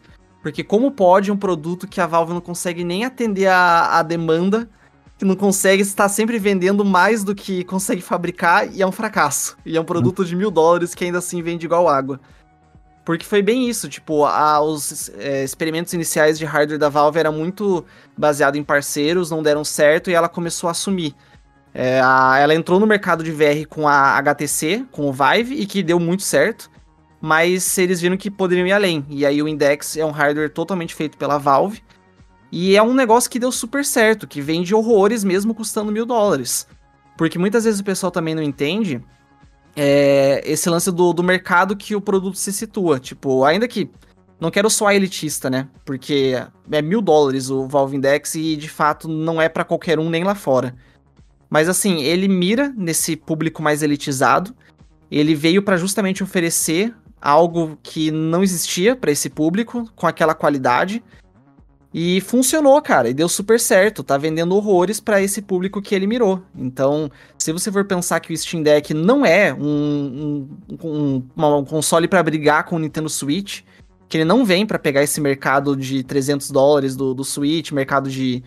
[0.42, 4.68] Porque como pode um produto que a Valve não consegue nem atender a, a demanda
[5.18, 9.56] que não consegue estar sempre vendendo mais do que consegue fabricar e é um fracasso.
[9.64, 12.20] E é um produto de mil dólares que ainda assim vende igual água.
[13.06, 17.32] Porque foi bem isso, tipo, a- os é, experimentos iniciais de hardware da Valve era
[17.32, 17.86] muito
[18.18, 21.16] baseado em parceiros, não deram certo e ela começou a assumir.
[21.74, 25.66] É, a- ela entrou no mercado de VR com a HTC, com o Vive, e
[25.66, 26.70] que deu muito certo.
[27.22, 29.06] Mas eles viram que poderiam ir além.
[29.10, 31.82] E aí o Index é um hardware totalmente feito pela Valve.
[32.52, 36.68] E é um negócio que deu super certo, que vende horrores mesmo custando mil dólares.
[37.16, 39.02] Porque muitas vezes o pessoal também não entende
[39.76, 43.00] é, esse lance do, do mercado que o produto se situa.
[43.00, 43.90] Tipo, ainda que
[44.40, 45.68] não quero soar elitista, né?
[45.86, 46.34] Porque
[46.72, 50.24] é mil dólares o Valve Index e de fato não é pra qualquer um nem
[50.24, 50.76] lá fora.
[51.52, 54.56] Mas assim, ele mira nesse público mais elitizado.
[55.12, 61.04] Ele veio pra justamente oferecer algo que não existia pra esse público com aquela qualidade.
[61.94, 64.02] E funcionou, cara, e deu super certo.
[64.02, 66.42] Tá vendendo horrores pra esse público que ele mirou.
[66.56, 70.48] Então, se você for pensar que o Steam Deck não é um,
[70.82, 71.24] um, um-
[71.58, 73.64] um console pra brigar com o Nintendo Switch,
[74.08, 78.10] que ele não vem pra pegar esse mercado de 300 dólares do, do Switch, mercado
[78.10, 78.42] de,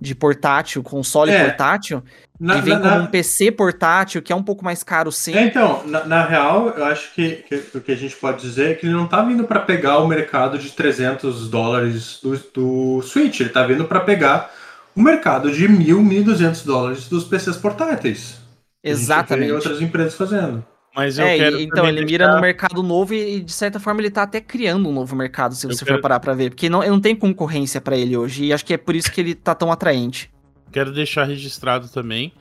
[0.00, 1.44] de portátil, console É.
[1.44, 2.02] portátil,
[2.38, 5.10] Na, e vem na- como na- um PC portátil, que é um pouco mais caro
[5.10, 5.34] sim.
[5.34, 8.70] É, então, na, na real, eu acho que, que o que a gente pode dizer
[8.70, 13.02] é que ele não tá vindo para pegar o mercado de 300 dólares do, do
[13.02, 14.52] Switch, ele tá vindo para pegar
[14.94, 18.38] o mercado de 1.000, 1.200 dólares dos PCs portáteis.
[18.82, 19.52] Exatamente.
[19.52, 20.64] outras empresas fazendo.
[20.94, 24.00] Mas eu É, quero então ele mira deixar- no mercado novo e, de certa forma
[24.00, 26.50] ele tá até criando um novo mercado, se Eu você quero- for parar pra ver,
[26.50, 29.20] porque não, não tem concorrência pra ele hoje, e acho que é por isso que
[29.20, 30.30] ele tá tão atraente.
[30.72, 32.32] Quero deixar registrado também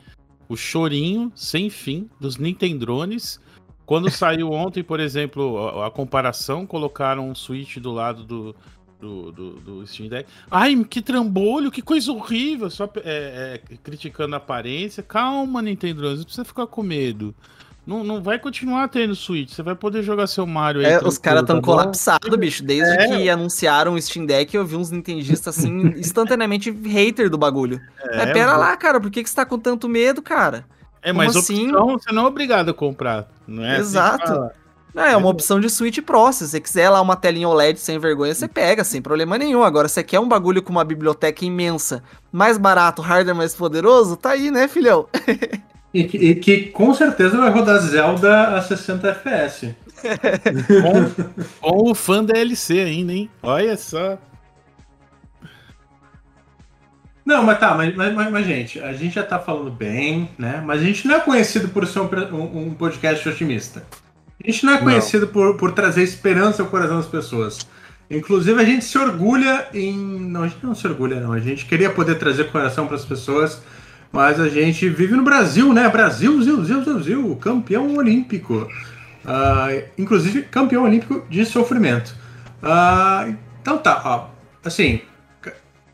[0.50, 3.40] o chorinho sem fim dos Nintendrones.
[3.86, 8.56] Quando saiu ontem, por exemplo, a, a comparação, colocaram um Switch do lado do,
[9.00, 10.28] do, do, do Steam Deck.
[10.52, 12.70] Ai, que trambolho, que coisa horrível!
[12.70, 15.02] Só é, é, criticando a aparência.
[15.04, 17.34] Calma, Nintendrones, não precisa ficar com medo.
[17.88, 20.88] Não, não vai continuar tendo Switch, você vai poder jogar seu Mario aí.
[20.92, 22.62] É, os caras tão tá colapsados, bicho.
[22.62, 23.08] Desde É.
[23.08, 27.80] que anunciaram o Steam Deck, eu vi uns nintendistas assim, instantaneamente hater do bagulho.
[28.04, 30.66] É, Mas pera lá, cara, por que, que você tá com tanto medo, cara?
[31.02, 31.72] É, mas Como assim?
[31.72, 33.30] opção você não é obrigado a comprar.
[33.48, 34.28] Não é assim Exato.
[34.28, 34.52] fala.
[34.94, 36.34] Não, é uma opção de Switch Pro.
[36.34, 39.64] Se você quiser lá uma telinha OLED sem vergonha, você pega, sem problema nenhum.
[39.64, 44.18] Agora, você quer um bagulho com uma biblioteca imensa, mais barato, hardware mais poderoso?
[44.18, 45.08] Tá aí, né, filhão?
[45.98, 49.76] E que, e que com certeza vai rodar Zelda a 60 FPS.
[50.84, 53.28] Com, com o fã DLC ainda, hein?
[53.42, 54.20] Olha só.
[57.26, 60.62] Não, mas tá, mas, mas, mas, mas, gente, a gente já tá falando bem, né?
[60.64, 62.06] Mas a gente não é conhecido por ser um,
[62.44, 63.84] um- podcast otimista.
[64.42, 64.84] A gente não é Não.
[64.84, 67.68] conhecido por, por trazer esperança ao coração das pessoas.
[68.08, 69.98] Inclusive, a gente se orgulha em.
[69.98, 71.34] Não, a gente não se orgulha, não.
[71.34, 73.64] A gente queria poder trazer coração para as pessoas,
[74.12, 75.88] mas a gente vive no Brasil, né?
[75.90, 78.68] Brasil, Zil, Zil, Zil, Zil, campeão olímpico.
[79.26, 79.68] Ah,
[79.98, 82.16] inclusive, campeão olímpico de sofrimento.
[82.64, 83.28] Ah,
[83.62, 84.28] então tá, ó.
[84.66, 85.02] Assim,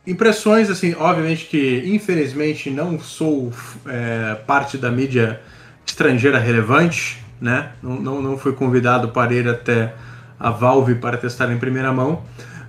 [0.06, 3.52] impressões, assim, obviamente que, infelizmente, não sou
[3.88, 5.42] é, parte da mídia
[5.86, 7.72] estrangeira relevante, né?
[7.82, 9.94] Não, não, não fui convidado para ir até
[10.40, 12.24] a Valve para testar em primeira mão.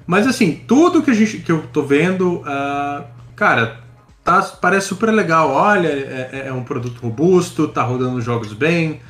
[0.06, 3.04] Mas, assim, tudo que, a gente, que eu tô vendo, uh,
[3.34, 3.83] cara,
[4.24, 5.50] tá, parece super legal.
[5.50, 9.00] Olha, é, é, um produto robusto, tá rodando jogos bem,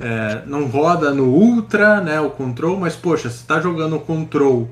[0.00, 4.68] é, não roda no Ultra, né, o Control, mas, poxa, você tá jogando o Control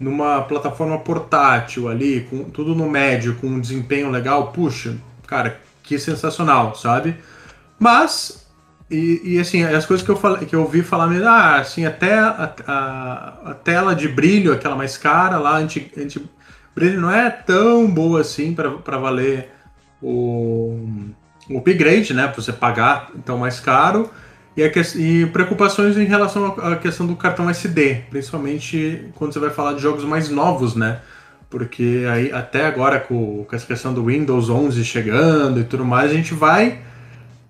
[0.00, 5.98] numa plataforma portátil ali, com tudo no médio, com um desempenho legal, puxa, cara, que
[5.98, 7.16] sensacional, sabe?
[7.78, 8.44] Mas,
[8.90, 12.18] e, e assim, as coisas que eu, falei, que eu ouvi falar, ah, assim, até
[12.18, 16.20] a, a, a tela de brilho, aquela mais cara lá, anti, anti,
[16.74, 19.50] brilho não é tão boa assim para valer
[20.02, 20.76] o,
[21.48, 22.26] o upgrade, né?
[22.26, 24.10] Pra você pagar então mais caro.
[24.56, 29.48] E, que, e, preocupações em relação à questão do cartão SD, principalmente quando você vai
[29.48, 31.00] falar de jogos mais novos, né?
[31.48, 36.10] Porque aí até agora com, com essa questão do Windows 11 chegando e tudo mais,
[36.10, 36.80] a gente vai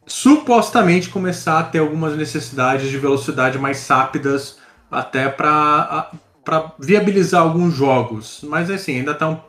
[0.07, 4.59] supostamente começar a ter algumas necessidades de velocidade mais rápidas
[4.91, 6.11] até para
[6.79, 8.41] viabilizar alguns jogos.
[8.45, 9.37] Mas assim, ainda estão.
[9.37, 9.43] Tá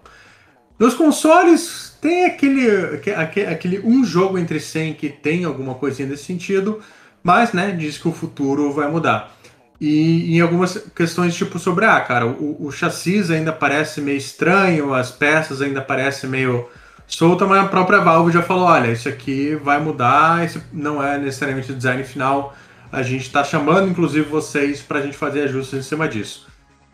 [0.79, 2.69] Nos consoles tem aquele,
[3.15, 6.81] aquele, aquele um jogo entre 100 que tem alguma coisinha desse sentido
[7.23, 9.31] mas, né, diz que o futuro vai mudar.
[9.79, 14.93] E em algumas questões, tipo, sobre, ah, cara, o, o chassis ainda parece meio estranho,
[14.93, 16.67] as peças ainda parecem meio
[17.07, 21.17] solta, mas a própria Valve já falou, olha, isso aqui vai mudar, esse não é
[21.17, 22.53] necessariamente o design final,
[22.91, 26.47] a gente está chamando, inclusive, vocês para a gente fazer ajustes em cima disso.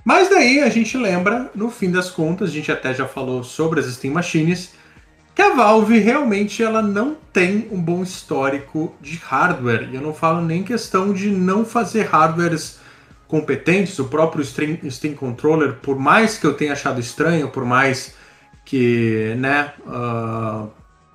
[0.10, 3.80] Mas daí a gente lembra, no fim das contas, a gente até já falou sobre
[3.80, 4.72] as Steam Machines,
[5.36, 9.88] que a Valve realmente ela não tem um bom histórico de hardware.
[9.92, 12.80] E eu não falo nem questão de não fazer hardwares
[13.28, 14.00] competentes.
[14.00, 18.16] O próprio Steam, Controller, por mais que eu tenha achado estranho, por mais
[18.66, 20.72] que, né, uh,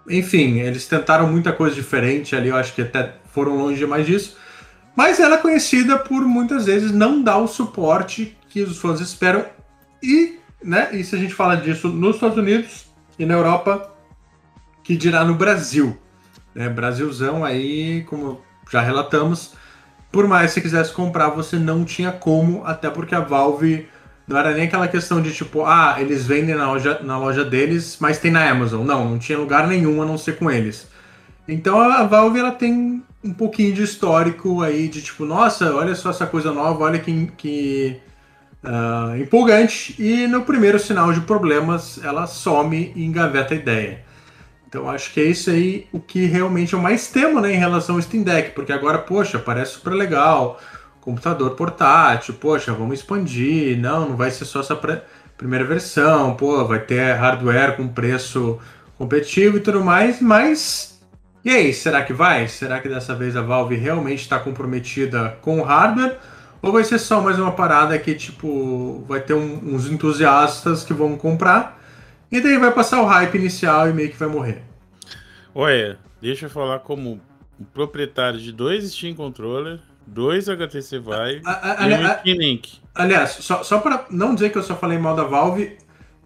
[0.08, 2.48] enfim, eles tentaram muita coisa diferente ali.
[2.48, 4.36] Eu acho que até foram longe demais disso.
[4.96, 9.44] Mas ela é conhecida por muitas vezes não dar o suporte que os fãs esperam.
[10.02, 12.86] E, né, e se a gente fala disso nos Estados Unidos
[13.18, 13.92] e na Europa,
[14.82, 15.98] que dirá no Brasil.
[16.54, 16.68] Né?
[16.68, 19.54] Brasilzão aí, como já relatamos,
[20.12, 23.88] por mais que você quisesse comprar, você não tinha como, até porque a Valve
[24.26, 27.98] não era nem aquela questão de tipo, ah, eles vendem na loja, na loja deles,
[28.00, 28.86] mas tem na Amazon.
[28.86, 30.88] Não, não tinha lugar nenhum a não ser com eles.
[31.48, 36.10] Então a Valve ela tem um pouquinho de histórico aí de tipo, nossa, olha só
[36.10, 37.96] essa coisa nova, olha que, que
[38.62, 39.94] uh, empolgante.
[39.98, 44.04] E no primeiro sinal de problemas, ela some e engaveta a ideia.
[44.68, 47.94] Então acho que é isso aí o que realmente eu mais temo né, em relação
[47.94, 50.60] ao Steam Deck, porque agora, poxa, parece super legal,
[51.00, 54.78] computador portátil, poxa, vamos expandir, não, não vai ser só essa
[55.36, 58.58] primeira versão, pô, vai ter hardware com preço
[58.98, 60.93] competitivo e tudo mais, mas
[61.44, 62.48] e aí, será que vai?
[62.48, 66.16] Será que dessa vez a Valve realmente está comprometida com o hardware?
[66.62, 70.94] Ou vai ser só mais uma parada que, tipo, vai ter um, uns entusiastas que
[70.94, 71.78] vão comprar
[72.32, 74.62] e daí vai passar o hype inicial e meio que vai morrer.
[75.54, 77.20] Olha, deixa eu falar como
[77.74, 82.78] proprietário de dois Steam Controller, dois HTC Vive a, a, e um Steam Link.
[82.94, 85.76] Aliás, só, só para não dizer que eu só falei mal da Valve,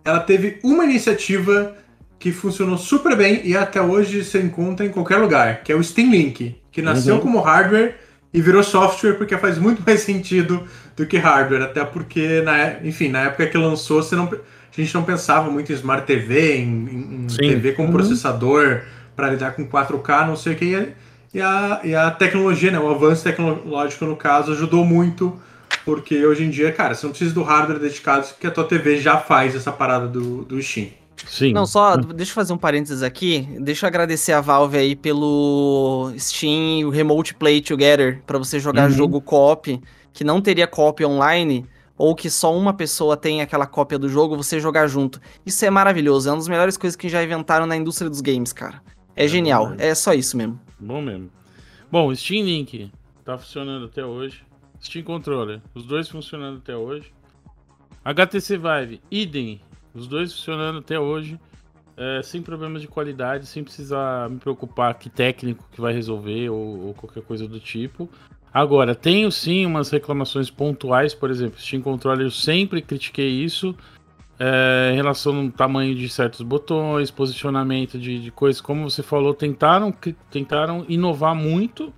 [0.04, 1.76] ela teve uma iniciativa
[2.18, 5.82] que funcionou super bem e até hoje se encontra em qualquer lugar, que é o
[5.82, 7.20] Steam Link, que nasceu uhum.
[7.20, 7.96] como hardware
[8.34, 10.64] e virou software porque faz muito mais sentido
[10.96, 14.28] do que hardware, até porque, na, enfim, na época que lançou, você não
[14.76, 17.90] a gente não pensava muito em Smart TV, em, em TV com uhum.
[17.90, 18.82] processador
[19.16, 20.88] para lidar com 4K, não sei o que.
[21.34, 25.36] E a, e a tecnologia, né, o avanço tecnológico no caso, ajudou muito,
[25.84, 28.98] porque hoje em dia, cara, você não precisa do hardware dedicado, que a tua TV
[28.98, 30.90] já faz essa parada do, do Steam.
[31.28, 31.52] Sim.
[31.52, 33.46] Não, só, deixa eu fazer um parênteses aqui.
[33.60, 38.96] Deixa eu agradecer a Valve aí pelo Steam Remote Play Together, para você jogar uhum.
[38.96, 39.80] jogo co-op,
[40.12, 41.66] que não teria co-op online
[41.98, 45.20] ou que só uma pessoa tem aquela cópia do jogo, você jogar junto.
[45.44, 48.52] Isso é maravilhoso, é uma das melhores coisas que já inventaram na indústria dos games,
[48.52, 48.80] cara.
[49.16, 50.60] É, é genial, é só isso mesmo.
[50.78, 51.28] Bom mesmo.
[51.90, 52.90] Bom, Steam Link
[53.24, 54.42] tá funcionando até hoje.
[54.80, 57.12] Steam Controller, os dois funcionando até hoje.
[58.04, 59.60] HTC Vive, idem,
[59.98, 61.38] os dois funcionando até hoje.
[61.96, 66.86] É, sem problemas de qualidade, sem precisar me preocupar que técnico que vai resolver ou,
[66.86, 68.08] ou qualquer coisa do tipo.
[68.54, 73.74] Agora, tenho sim umas reclamações pontuais, por exemplo, Steam Controller eu sempre critiquei isso
[74.38, 79.34] é, em relação ao tamanho de certos botões, posicionamento de, de coisas, como você falou,
[79.34, 79.92] tentaram,
[80.30, 81.92] tentaram inovar muito,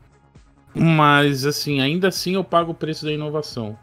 [0.75, 3.79] mas assim, ainda assim eu pago o preço da inovação.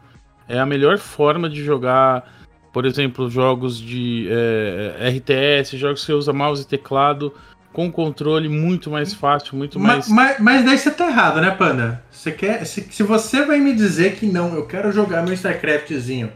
[0.48, 2.37] É a melhor forma de jogar
[2.72, 7.32] Por exemplo, jogos de é, RTS, jogos que você usa mouse e teclado
[7.72, 10.08] com controle muito mais fácil, muito mais.
[10.08, 12.02] Mas, mas, daí você tá errado, né, Panda?
[12.10, 16.32] Você quer, se, se você vai me dizer que não, eu quero jogar meu StarCraftzinho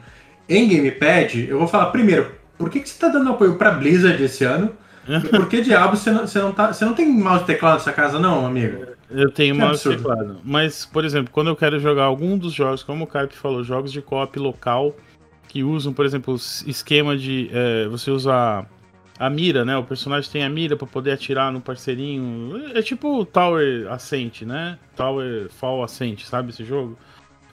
[0.48, 4.22] em Gamepad, eu vou falar primeiro, por que, que você tá dando apoio pra Blizzard
[4.22, 4.72] esse ano?
[5.04, 6.72] E por que diabo você não, você não tá.
[6.72, 8.86] Você não tem mouse e teclado nessa casa, não, amigo?
[9.10, 10.38] Eu tenho mouse e teclado.
[10.44, 13.90] Mas, por exemplo, quando eu quero jogar algum dos jogos, como o Carpe falou, jogos
[13.90, 14.94] de co-op local
[15.52, 16.34] que usam, por exemplo,
[16.66, 18.66] esquema de é, você usar
[19.18, 19.76] a mira, né?
[19.76, 22.70] O personagem tem a mira para poder atirar no parceirinho.
[22.74, 24.78] É tipo Tower Ascent, né?
[24.96, 26.96] Tower Fall Ascent, sabe esse jogo?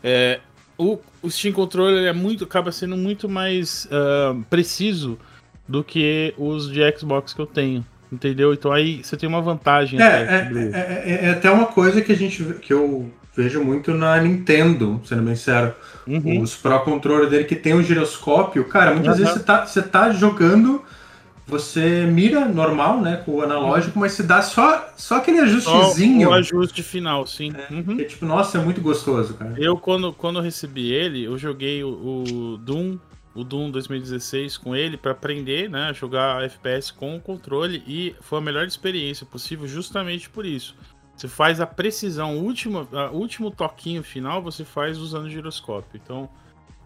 [0.01, 0.39] É,
[0.77, 5.19] o, o Steam Controller é muito, acaba sendo muito mais uh, preciso
[5.67, 7.85] do que os de Xbox que eu tenho.
[8.09, 8.53] Entendeu?
[8.53, 10.01] Então aí você tem uma vantagem.
[10.01, 14.21] É, é, é, é, até uma coisa que a gente que eu vejo muito na
[14.21, 15.73] Nintendo, sendo bem sincero.
[16.05, 16.41] Uhum.
[16.41, 19.23] Os Pro Controller dele que tem um giroscópio, cara, muitas uhum.
[19.23, 20.83] vezes você tá, você tá jogando,
[21.47, 24.01] você mira normal, né, com o analógico, uhum.
[24.01, 26.27] mas se dá só, só aquele ajustezinho.
[26.27, 27.53] Só o ajuste final, sim.
[27.55, 27.95] É, uhum.
[27.95, 29.55] que, tipo, nossa, é muito gostoso, cara.
[29.57, 32.97] Eu, quando, quando eu recebi ele, eu joguei o, o Doom
[33.33, 38.13] o Doom 2016 com ele para aprender né, a jogar FPS com o controle e
[38.19, 40.75] foi a melhor experiência possível justamente por isso.
[41.19, 45.99] Você faz a precisão, o último, toquinho final você faz usando o giroscópio.
[46.01, 46.29] Então,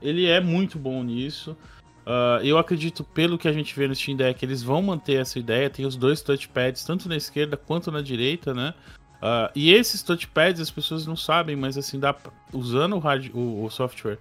[0.02, 1.56] ele é muito bom nisso.
[2.04, 5.38] Uh, eu acredito, pelo que a gente vê no Steam Deck, eles vão manter essa
[5.38, 5.70] ideia.
[5.70, 8.74] Tem os dois touchpads, tanto na esquerda quanto na direita, né?
[9.22, 12.16] Uh, e esses touchpads as pessoas não sabem, mas assim, dá,
[12.52, 14.18] usando o, hard, o, o software,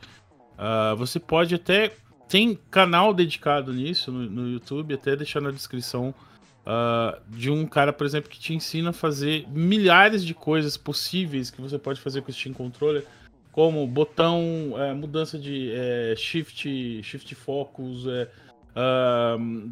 [0.58, 1.90] uh, você pode até.
[2.28, 6.14] Tem canal dedicado nisso no, no YouTube, até deixar na descrição
[6.64, 11.50] Uh, de um cara, por exemplo, que te ensina a fazer milhares de coisas possíveis
[11.50, 13.04] que você pode fazer com o Steam Controller,
[13.50, 18.28] como botão, é, mudança de é, shift, shift focus, é,
[18.76, 19.70] uh,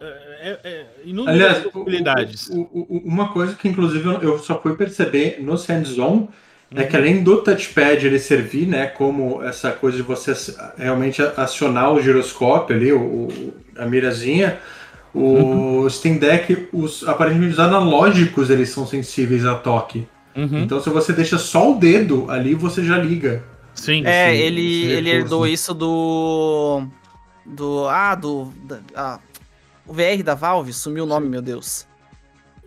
[0.00, 2.48] é, inúmeras Aliás, possibilidades.
[2.50, 6.28] O, o, o, uma coisa que, inclusive, eu só fui perceber no hands-on
[6.74, 7.02] é que uhum.
[7.02, 10.32] além do touchpad ele servir, né, como essa coisa de você
[10.76, 14.60] realmente acionar o giroscópio ali, o, a mirazinha,
[15.14, 15.90] o uhum.
[15.90, 20.06] Steam Deck, os, aparentemente os analógicos eles são sensíveis a toque.
[20.36, 20.62] Uhum.
[20.62, 23.42] Então se você deixa só o dedo ali, você já liga.
[23.74, 24.04] Sim.
[24.04, 26.86] É, esse, ele, esse ele herdou isso do.
[27.44, 27.88] Do.
[27.88, 28.52] Ah, do.
[28.64, 29.18] Da, ah,
[29.86, 31.86] o VR da Valve, sumiu o nome, meu Deus.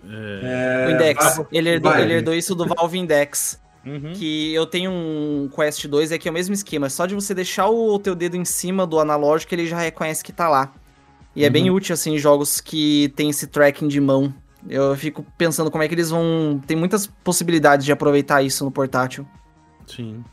[0.05, 0.87] É...
[0.87, 1.41] O Index.
[1.51, 3.61] ele, herdou, ele herdou isso do Valve Index.
[3.85, 4.13] Uhum.
[4.13, 6.89] Que eu tenho um Quest 2, é que é o mesmo esquema.
[6.89, 10.31] Só de você deixar o teu dedo em cima do analógico, ele já reconhece que
[10.31, 10.73] tá lá.
[11.35, 11.47] E uhum.
[11.47, 11.75] é bem uhum.
[11.75, 14.33] útil, assim, em jogos que tem esse tracking de mão.
[14.69, 16.61] Eu fico pensando como é que eles vão.
[16.65, 19.27] Tem muitas possibilidades de aproveitar isso no portátil.
[19.85, 20.23] Sim.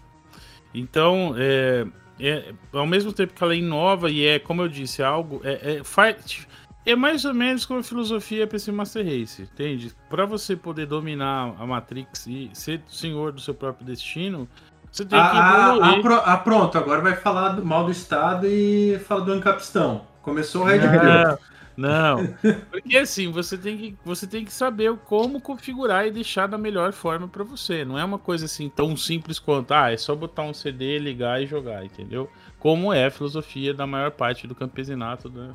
[0.73, 1.85] Então, é,
[2.21, 5.41] é, ao mesmo tempo que ela inova e é, como eu disse, algo.
[5.43, 6.47] É, é, faz,
[6.87, 9.93] é mais ou menos como a filosofia para esse Master Race, entende?
[10.09, 14.49] Para você poder dominar a Matrix e ser senhor do seu próprio destino,
[14.91, 18.99] você tem que ah, ah, ah, pronto, agora vai falar do mal do Estado e
[19.07, 20.10] fala do encapistão.
[20.23, 21.39] Começou o Red Pill.
[21.77, 22.35] Não,
[22.71, 26.93] porque assim, você tem, que, você tem que saber como configurar e deixar da melhor
[26.93, 27.85] forma para você.
[27.85, 31.43] Não é uma coisa assim tão simples quanto, ah, é só botar um CD, ligar
[31.43, 32.31] e jogar, entendeu?
[32.59, 35.55] Como é a filosofia da maior parte do campesinato, da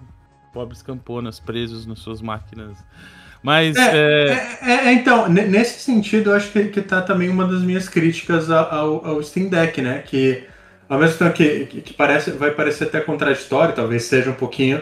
[0.52, 2.78] pobres camponas presos nas suas máquinas.
[3.44, 3.76] Mas.
[3.76, 4.58] É, é...
[4.62, 8.50] É, é então, nesse sentido, eu acho que, que tá também uma das minhas críticas
[8.50, 10.00] ao, ao Steam Deck, né?
[10.00, 10.48] Que
[10.88, 14.82] ao mesmo tempo que, que, parece, vai parecer até contraditório, talvez seja um pouquinho,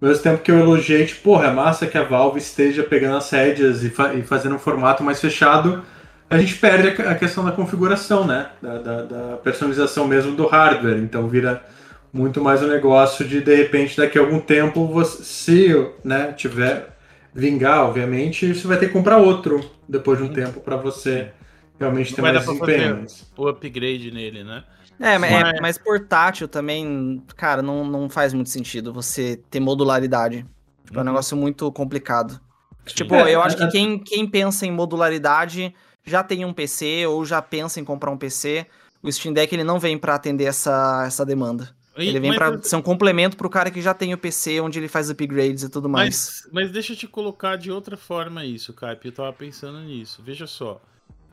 [0.00, 3.16] ao mesmo tempo que eu elogiei, tipo, porra, é massa que a Valve esteja pegando
[3.16, 5.82] as rédeas e, fa e fazendo um formato mais fechado,
[6.28, 8.48] a gente perde a, a questão da configuração, né?
[8.60, 10.98] Da, da, da, personalização mesmo do hardware.
[10.98, 11.64] Então vira
[12.12, 16.94] muito mais um negócio de, de repente, daqui a algum tempo, você, se né, tiver
[17.34, 21.28] vingar, obviamente, você vai ter que comprar outro depois de um tempo para você
[21.78, 23.06] realmente Não ter mais desempenho.
[23.36, 24.62] O upgrade nele, né?
[25.00, 30.46] É, mas, é, mas portátil também, cara, não, não faz muito sentido você ter modularidade.
[30.84, 31.04] Tipo, é um uhum.
[31.04, 32.40] negócio muito complicado.
[32.86, 32.94] Sim.
[32.94, 35.74] Tipo, é, eu acho que quem, quem pensa em modularidade
[36.04, 38.66] já tem um PC ou já pensa em comprar um PC.
[39.02, 41.74] O Steam Deck ele não vem para atender essa, essa demanda.
[41.96, 44.78] E, ele vem para ser um complemento pro cara que já tem o PC, onde
[44.78, 46.42] ele faz upgrades e tudo mais.
[46.44, 49.06] Mas, mas deixa eu te colocar de outra forma isso, Caip.
[49.06, 50.22] Eu tava pensando nisso.
[50.24, 50.80] Veja só.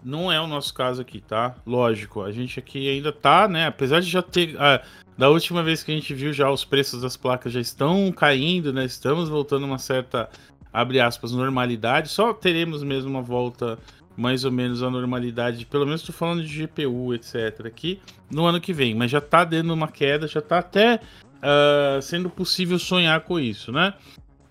[0.04, 1.56] Não é o nosso caso aqui, tá?
[1.66, 3.68] Lógico, a gente aqui ainda tá, né?
[3.68, 4.56] Apesar de já ter.
[4.60, 4.82] Ah,
[5.18, 8.74] da última vez que a gente viu, já os preços das placas já estão caindo,
[8.74, 8.86] né?
[8.86, 10.30] Estamos voltando a uma certa,
[10.74, 12.10] abre aspas, normalidade.
[12.10, 13.78] Só teremos mesmo uma volta
[14.18, 17.66] mais ou menos à normalidade, pelo menos estou falando de GPU, etc.
[17.66, 18.00] aqui,
[18.30, 18.94] no ano que vem.
[18.96, 21.00] Mas já tá dando uma queda, já tá até
[21.42, 23.94] uh, sendo possível sonhar com isso, né?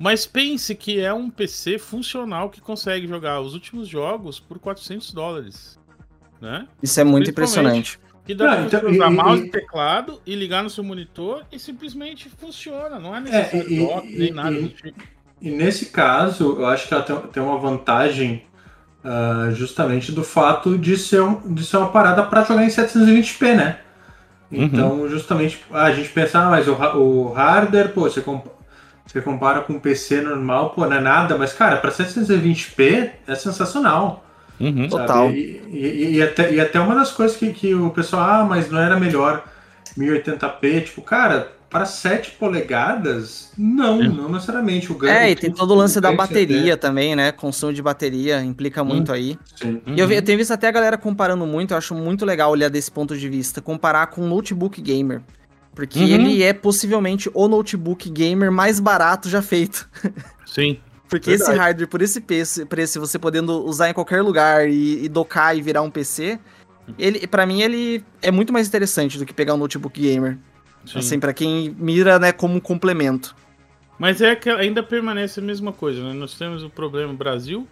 [0.00, 5.12] Mas pense que é um PC funcional que consegue jogar os últimos jogos por 400
[5.12, 5.78] dólares,
[6.40, 6.66] né?
[6.82, 8.00] Isso é muito impressionante.
[8.24, 11.44] Que dá não, pra então, usar e, mouse e teclado e ligar no seu monitor
[11.52, 12.98] e simplesmente funciona.
[12.98, 15.02] Não é necessário é, e, dock, nem e, nada do tipo.
[15.38, 18.42] E nesse caso, eu acho que ela tem, tem uma vantagem
[19.04, 23.54] uh, justamente do fato de ser, um, de ser uma parada para jogar em 720p,
[23.54, 23.80] né?
[24.50, 24.64] Uhum.
[24.64, 25.08] Então, uhum.
[25.10, 28.46] justamente, a gente pensa, ah, mas o, o hardware, pô, você, comp
[29.10, 33.34] você compara com um PC normal, pô, não é nada, mas, cara, para 720p é
[33.34, 34.24] sensacional.
[34.60, 34.88] Uhum.
[34.88, 35.30] Total.
[35.32, 38.70] E, e, e, até, e até uma das coisas que, que o pessoal, ah, mas
[38.70, 39.42] não era melhor
[39.98, 44.06] 1080p, tipo, cara, para 7 polegadas, não, é.
[44.06, 44.92] não necessariamente.
[44.92, 47.32] O ganho, é, e tem todo o lance da bateria também, né?
[47.32, 49.38] Consumo de bateria implica muito hum, aí.
[49.56, 49.82] Sim.
[49.86, 52.70] E eu, eu, tenho visto até a galera comparando muito, eu acho muito legal olhar
[52.70, 55.20] desse ponto de vista, comparar com notebook gamer.
[55.74, 56.06] Porque uhum.
[56.06, 59.88] ele é possivelmente o notebook gamer mais barato já feito.
[60.46, 60.78] Sim.
[61.08, 61.50] Porque Verdade.
[61.50, 65.56] esse hardware, por esse preço, preço, você podendo usar em qualquer lugar e, e docar
[65.56, 66.38] e virar um PC,
[66.98, 70.38] ele, para mim, ele é muito mais interessante do que pegar um notebook gamer.
[70.86, 70.98] Sim.
[70.98, 73.34] Assim, para quem mira, né, como um complemento.
[73.98, 76.14] Mas é que ainda permanece a mesma coisa, né?
[76.14, 77.68] Nós temos o problema Brasil,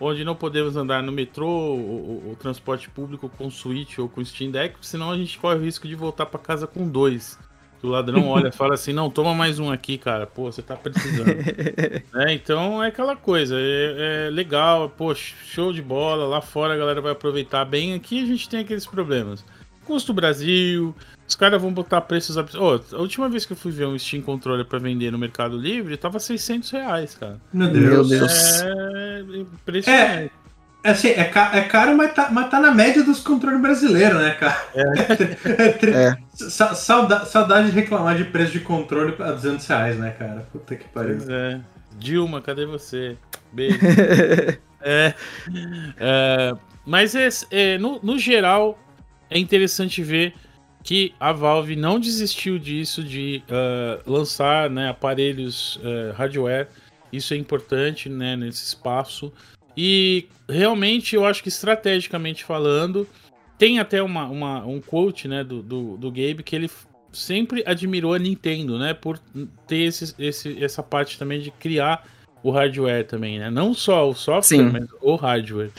[0.00, 4.76] onde não podemos andar no metrô ou, transporte público com Switch ou com Steam Deck,
[4.80, 7.38] senão a gente corre o risco de voltar para casa com dois
[7.82, 10.26] o ladrão olha e fala assim, não, toma mais um aqui, cara.
[10.26, 11.28] Pô, você tá precisando.
[12.14, 16.76] é, então é aquela coisa, é, é, legal, pô, show de bola, lá fora a
[16.76, 19.44] galera vai aproveitar bem, aqui a gente tem aqueles problemas.
[19.84, 20.94] Custo Brasil,
[21.32, 22.92] os caras vão botar preços absurdos.
[22.92, 25.56] Oh, a última vez que eu fui ver um Steam Controller para vender no Mercado
[25.56, 27.40] Livre, tava 600 reais, cara.
[27.52, 28.10] Meu Deus.
[28.10, 28.62] Meu Deus.
[28.62, 29.90] É.
[29.90, 30.30] É.
[30.84, 34.20] É, assim, é, ca é caro, mas tá, mas tá na média dos controles brasileiros,
[34.20, 34.62] né, cara?
[34.74, 35.86] É.
[36.10, 36.18] é.
[36.34, 40.46] Saudade, saudade de reclamar de preço de controle a 200 reais, né, cara?
[40.52, 41.16] Puta que pariu.
[41.16, 41.60] Pois é.
[41.98, 43.16] Dilma, cadê você?
[43.52, 43.78] Beijo.
[44.82, 45.14] é,
[45.98, 46.52] é,
[46.84, 48.78] mas é, é, no, no geral,
[49.30, 50.34] é interessante ver
[50.82, 56.68] que a Valve não desistiu disso, de uh, lançar né, aparelhos uh, hardware.
[57.12, 59.32] Isso é importante né, nesse espaço.
[59.76, 63.06] E realmente eu acho que estrategicamente falando,
[63.56, 66.70] tem até uma, uma, um quote né, do, do, do Gabe que ele
[67.12, 68.94] sempre admirou a Nintendo, né?
[68.94, 69.18] Por
[69.66, 72.06] ter esse, esse, essa parte também de criar
[72.42, 73.50] o hardware também, né?
[73.50, 74.70] Não só o software, Sim.
[74.70, 75.70] mas o hardware.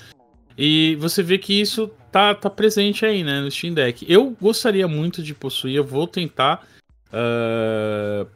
[0.58, 4.06] E você vê que isso tá, tá presente aí, né, no Steam Deck.
[4.08, 6.66] Eu gostaria muito de possuir, eu vou tentar.
[7.10, 8.28] Uh,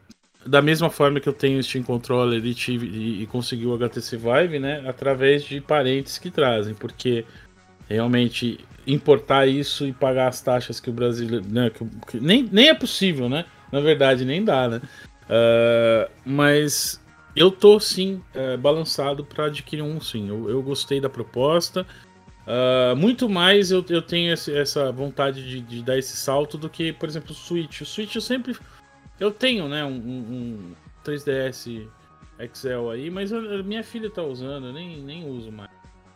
[0.46, 3.74] da mesma forma que eu tenho o Steam Controller e, tive, e, e consegui o
[3.76, 4.84] HTC Vive, né?
[4.88, 7.24] Através de parentes que trazem, porque
[7.88, 11.42] realmente importar isso e pagar as taxas que o Brasil.
[11.44, 13.46] Né, que, que nem, nem é possível, né?
[13.72, 14.82] Na verdade, nem dá, né?
[15.30, 17.00] Uh, mas
[17.36, 20.28] eu tô sim uh, balançado para adquirir um sim.
[20.30, 21.86] Eu, eu, gostei da proposta.
[22.48, 26.70] Uh, muito mais eu, eu tenho esse, essa vontade de, de, dar esse salto do
[26.70, 27.82] que, por exemplo, o Switch.
[27.82, 28.56] O Switch eu sempre
[29.20, 30.74] eu tenho, né, um, um
[31.04, 31.88] 3DS
[32.40, 35.70] Excel aí, mas eu, minha filha tá usando, eu nem, nem uso mais.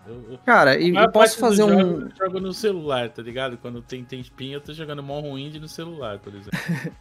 [0.07, 1.79] Eu, Cara, e eu posso fazer um.
[1.79, 3.57] Jogo, eu jogo no celular, tá ligado?
[3.57, 6.57] Quando tem tempinho, eu tô jogando Morrowind no celular, por exemplo.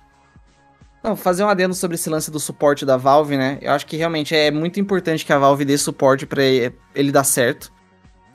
[1.03, 3.59] Não, fazer um adendo sobre esse lance do suporte da Valve, né?
[3.63, 7.25] Eu acho que realmente é muito importante que a Valve dê suporte para ele dar
[7.25, 7.73] certo.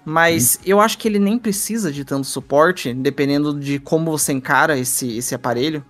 [0.05, 0.63] Mas hum.
[0.67, 5.17] eu acho que ele nem precisa de tanto suporte, dependendo de como você encara esse,
[5.17, 5.83] esse aparelho.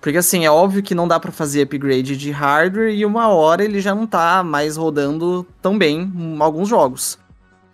[0.00, 3.64] Porque assim, é óbvio que não dá para fazer upgrade de hardware e uma hora
[3.64, 7.18] ele já não tá mais rodando tão bem em alguns jogos.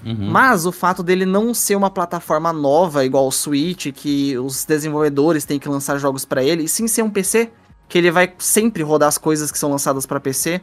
[0.05, 0.31] Uhum.
[0.31, 5.45] Mas o fato dele não ser uma plataforma nova igual o Switch, que os desenvolvedores
[5.45, 7.51] têm que lançar jogos para ele, e sim ser um PC,
[7.89, 10.61] que ele vai sempre rodar as coisas que são lançadas para PC.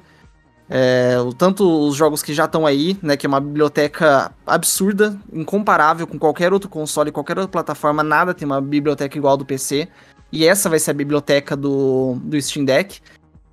[0.70, 6.06] É, tanto os jogos que já estão aí, né, que é uma biblioteca absurda, incomparável
[6.06, 9.88] com qualquer outro console, qualquer outra plataforma, nada tem uma biblioteca igual do PC.
[10.32, 13.00] E essa vai ser a biblioteca do, do Steam Deck.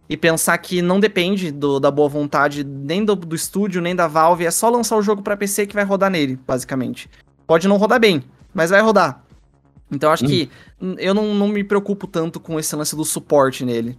[0.08, 4.06] E pensar que não depende do, da boa vontade nem do, do estúdio, nem da
[4.06, 4.44] Valve.
[4.44, 7.08] É só lançar o jogo para PC que vai rodar nele, basicamente.
[7.46, 9.24] Pode não rodar bem, mas vai rodar.
[9.90, 10.28] Então acho hum.
[10.28, 10.50] que
[10.98, 13.98] eu não, não me preocupo tanto com esse lance do suporte nele.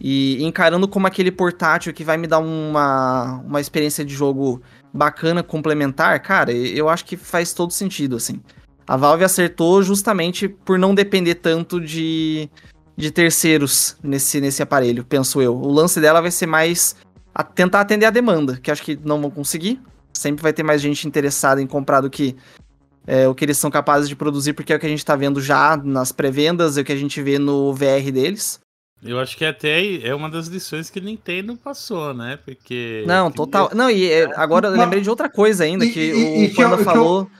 [0.00, 5.42] E encarando como aquele portátil que vai me dar uma, uma experiência de jogo bacana,
[5.42, 8.40] complementar, cara, eu acho que faz todo sentido, assim.
[8.86, 12.48] A Valve acertou justamente por não depender tanto de,
[12.96, 15.54] de terceiros nesse, nesse aparelho, penso eu.
[15.54, 16.96] O lance dela vai ser mais
[17.34, 19.80] a tentar atender a demanda, que acho que não vão conseguir.
[20.12, 22.34] Sempre vai ter mais gente interessada em comprar do que
[23.06, 25.14] é, o que eles são capazes de produzir, porque é o que a gente tá
[25.14, 28.58] vendo já nas pré-vendas, é o que a gente vê no VR deles.
[29.02, 32.38] Eu acho que até é uma das lições que Nintendo passou, né?
[32.44, 33.04] Porque.
[33.06, 33.70] Não, total.
[33.74, 36.74] Não, e é, agora eu lembrei de outra coisa ainda que e- o e Panda
[36.76, 37.30] que eu- falou.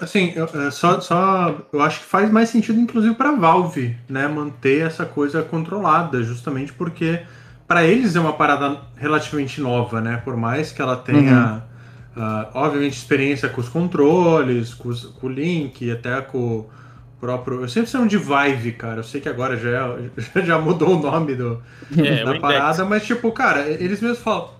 [0.00, 4.28] Assim, eu, é, só, só eu acho que faz mais sentido, inclusive, para Valve, né,
[4.28, 7.20] manter essa coisa controlada, justamente porque
[7.66, 10.18] para eles é uma parada relativamente nova, né?
[10.24, 11.64] Por mais que ela tenha,
[12.16, 16.66] ah, obviamente, experiência com os controles, com, os- com o Link, até com
[17.20, 17.60] próprio.
[17.62, 19.00] Eu sempre chamo de Vive, cara.
[19.00, 19.96] Eu sei que agora já,
[20.36, 21.62] é- já mudou o nome do,
[21.96, 24.50] É, da parada, mas tipo, cara, eles mesmos falam,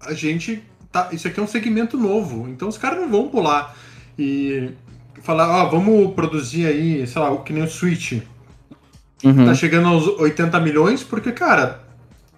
[0.00, 3.74] a gente tá, isso aqui é um segmento novo, então os caras não vão pular
[4.18, 4.70] e
[5.22, 8.20] falar, ó, vamos produzir aí, sei lá, o que nem o Switch,
[9.24, 9.46] Uhum.
[9.46, 11.80] tá chegando aos 80 milhões, porque, cara,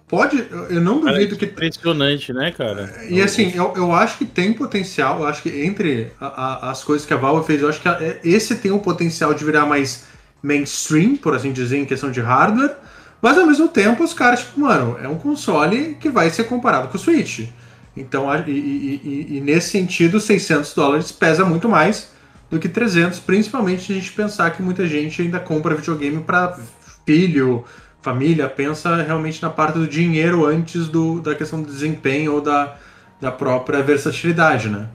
[0.09, 2.91] pode, eu- não Cara, duvido é que impressionante, né, cara?
[3.07, 6.25] e assim, eu, eu acho que tem potencial, eu acho que entre a-
[6.67, 8.79] a- as coisas que a Valve fez, eu acho que a- é- esse tem o
[8.79, 10.05] potencial de virar mais
[10.41, 12.75] mainstream, por assim dizer, em questão de hardware,
[13.21, 16.87] mas ao mesmo tempo os caras, tipo, mano, é um console que vai ser comparado
[16.87, 17.47] com o Switch.
[17.95, 22.09] Então, e, e- e- e nesse sentido, 600 dólares pesa muito mais
[22.49, 26.57] do que 300, principalmente se a gente pensar que muita gente ainda compra videogame para
[27.05, 27.63] filho,
[28.01, 32.77] família, pensa realmente na parte do dinheiro antes do, da questão do desempenho ou da,
[33.19, 34.87] da própria versatilidade, né?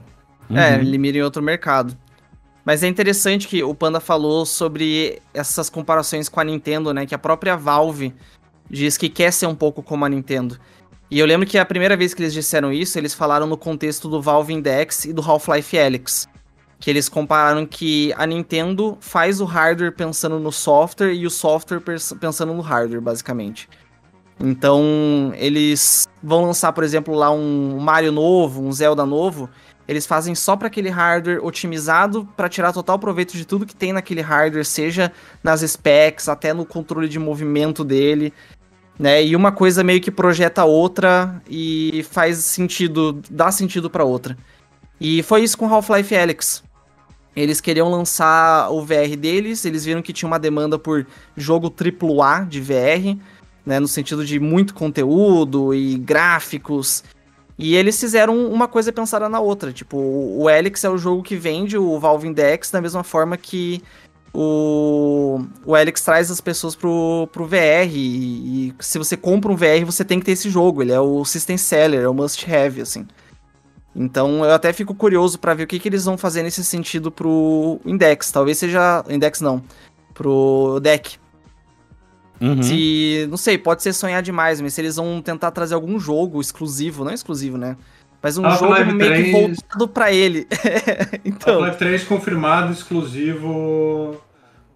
[0.49, 0.81] É, Uhum.
[0.81, 1.95] ele mira em outro mercado.
[2.63, 7.05] Mas é interessante que o Panda falou sobre essas comparações com a Nintendo, né?
[7.05, 8.13] Que a própria Valve
[8.69, 10.57] diz que quer ser um pouco como a Nintendo.
[11.09, 14.09] E eu lembro que a primeira vez que eles disseram isso, eles falaram no contexto
[14.09, 16.27] do Valve Index e do Half-Life Alyx.
[16.79, 21.81] Que eles compararam que a Nintendo faz o hardware pensando no software e o software
[22.19, 23.69] pensando no hardware, basicamente.
[24.39, 29.49] Então, eles vão lançar, por exemplo, lá um Mario novo, um Zelda novo,
[29.87, 33.93] eles fazem só para aquele hardware otimizado para tirar total proveito de tudo que tem
[33.93, 35.11] naquele hardware, seja
[35.43, 38.33] nas specs, até no controle de movimento dele,
[38.97, 39.23] né?
[39.23, 44.35] E uma coisa meio que projeta outra e faz sentido, dá sentido para outra.
[44.99, 46.63] E foi isso com Half-Life Alyx.
[47.35, 52.45] Eles queriam lançar o VR deles, eles viram que tinha uma demanda por jogo AAA
[52.45, 53.19] de VR,
[53.65, 57.03] né, no sentido de muito conteúdo e gráficos.
[57.57, 59.73] E eles fizeram uma coisa pensada na outra.
[59.73, 63.81] Tipo, o Helix é o jogo que vende o Valve Index da mesma forma que
[64.33, 67.89] o, o Helix traz as pessoas pro, pro VR.
[67.89, 70.81] E, e se você compra um VR, você tem que ter esse jogo.
[70.81, 73.05] Ele é o system seller, é o must have, assim.
[73.95, 77.09] Então eu até fico curioso pra ver o que, que eles vão fazer nesse sentido
[77.09, 78.31] pro Index.
[78.31, 79.03] Talvez seja.
[79.09, 79.63] Index não.
[80.13, 81.17] Pro deck.
[82.41, 82.61] Uhum.
[82.61, 83.25] Se.
[83.29, 87.05] Não sei, pode ser sonhar demais, mas se eles vão tentar trazer algum jogo exclusivo,
[87.05, 87.77] não exclusivo, né?
[88.21, 89.31] Mas um Half-Life jogo meio que 3.
[89.31, 90.47] voltado pra ele.
[91.23, 91.55] então.
[91.55, 94.19] Half-Life 3 confirmado, exclusivo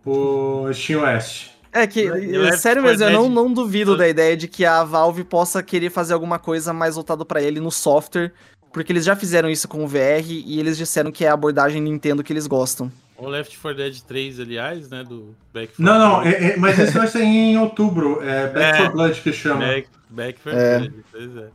[0.03, 1.49] pro SteamOS.
[1.71, 4.83] É que, Left sério 4 mesmo, eu não, não duvido da ideia de que a
[4.83, 8.33] Valve possa querer fazer alguma coisa mais voltado pra ele no software,
[8.71, 11.81] porque eles já fizeram isso com o VR e eles disseram que é a abordagem
[11.81, 12.91] Nintendo que eles gostam.
[13.17, 15.03] O Left 4 Dead 3, aliás, né?
[15.03, 18.59] Do Back 4 Não, não, é- é- mas esse vai ser em outubro, é Back
[18.59, 18.77] É.
[18.77, 19.59] 4 Blood que chama.
[19.65, 20.79] Back, Back 4 É.
[20.79, 21.49] Dead, pois é.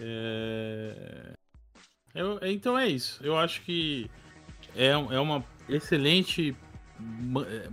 [0.00, 1.32] É...
[2.14, 3.20] Eu- então é isso.
[3.22, 4.10] Eu acho que
[4.76, 6.54] é, é uma excelente.
[7.46, 7.68] é,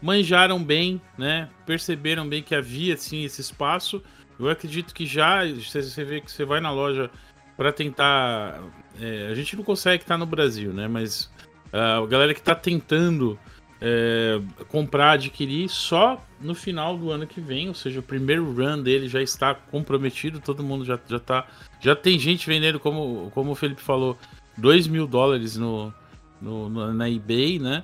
[0.00, 1.48] Manjaram bem, né?
[1.66, 4.00] Perceberam bem que havia sim esse espaço.
[4.38, 7.10] Eu acredito que já você vê que você vai na loja
[7.58, 8.62] para tentar.
[9.00, 10.86] é, a gente não consegue estar no Brasil, né?
[10.88, 11.28] Mas
[11.72, 13.38] a galera que está tentando
[13.80, 18.80] é, comprar, adquirir só no final do ano que vem, ou seja, o primeiro run
[18.82, 21.46] dele já está comprometido, todo mundo já, já tá.
[21.80, 24.16] Já tem gente vendendo, como, como o Felipe falou,
[24.56, 25.92] 2 mil dólares no,
[26.40, 27.82] no- no- na eBay, né?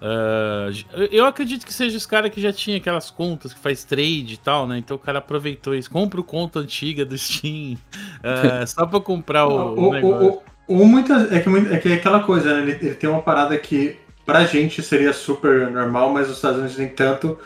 [0.00, 0.68] Ah,
[1.10, 4.36] eu- acredito que seja os caras que já tinha aquelas contas que faz trade e
[4.36, 4.78] tal, né?
[4.78, 5.90] Então o cara aproveitou isso.
[5.90, 7.76] Compra o conta antiga do Steam
[8.22, 10.40] ah, só pra comprar o, O- o negócio.
[10.68, 12.62] o- muitas, é, que, é que é aquela coisa, né?
[12.62, 16.76] Ele, ele tem uma parada que pra gente seria super normal, mas nos Estados Unidos
[16.76, 17.38] nem tanto,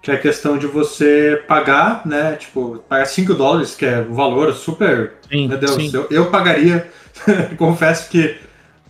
[0.00, 2.36] que é a questão de você pagar, né?
[2.36, 5.14] Tipo, pagar 5 dólares, que é o valor super.
[5.28, 5.90] Sim, Meu Deus, sim.
[5.92, 6.88] eu, eu pagaria.
[7.58, 8.36] Confesso que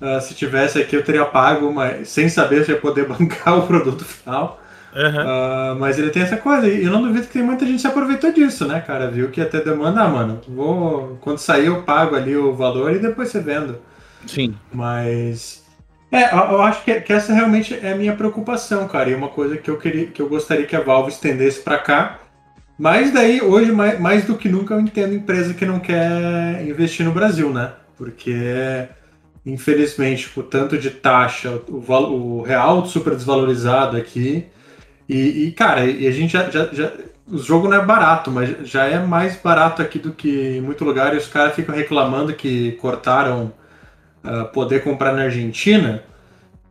[0.01, 3.67] ah, se tivesse aqui eu teria pago, mas sem saber se ia poder bancar o
[3.67, 4.61] produto final.
[4.95, 5.25] Aham.
[5.27, 7.87] Ah, mas ele tem essa coisa, e eu não duvido que tem muita gente se
[7.87, 9.11] aproveitou disso, né, cara?
[9.11, 11.19] Viu que até demanda, ah, mano, vou.
[11.21, 13.79] Quando sair eu pago ali o valor e depois você vendo.
[14.27, 14.55] Sim.
[14.73, 15.67] Mas.
[16.11, 19.11] É, eu, acho que, que essa realmente é a minha preocupação, cara.
[19.11, 22.21] E uma coisa que eu queria, que eu gostaria que a Valve estendesse pra cá.
[22.79, 27.05] Mas daí, hoje, mais, mais do que nunca, eu entendo empresa que não quer investir
[27.05, 27.73] no Brasil, né?
[27.97, 28.89] Porque,
[29.53, 31.93] infelizmente, o tanto de taxa, o,
[32.41, 34.47] o real super desvalorizado aqui.
[35.09, 36.93] E, e, cara, e a gente já, já, já-
[37.27, 40.85] o jogo não é barato, mas já é mais barato aqui do que em muito
[40.85, 43.53] lugar e os caras ficam reclamando que cortaram
[44.25, 46.03] uh, poder comprar na Argentina.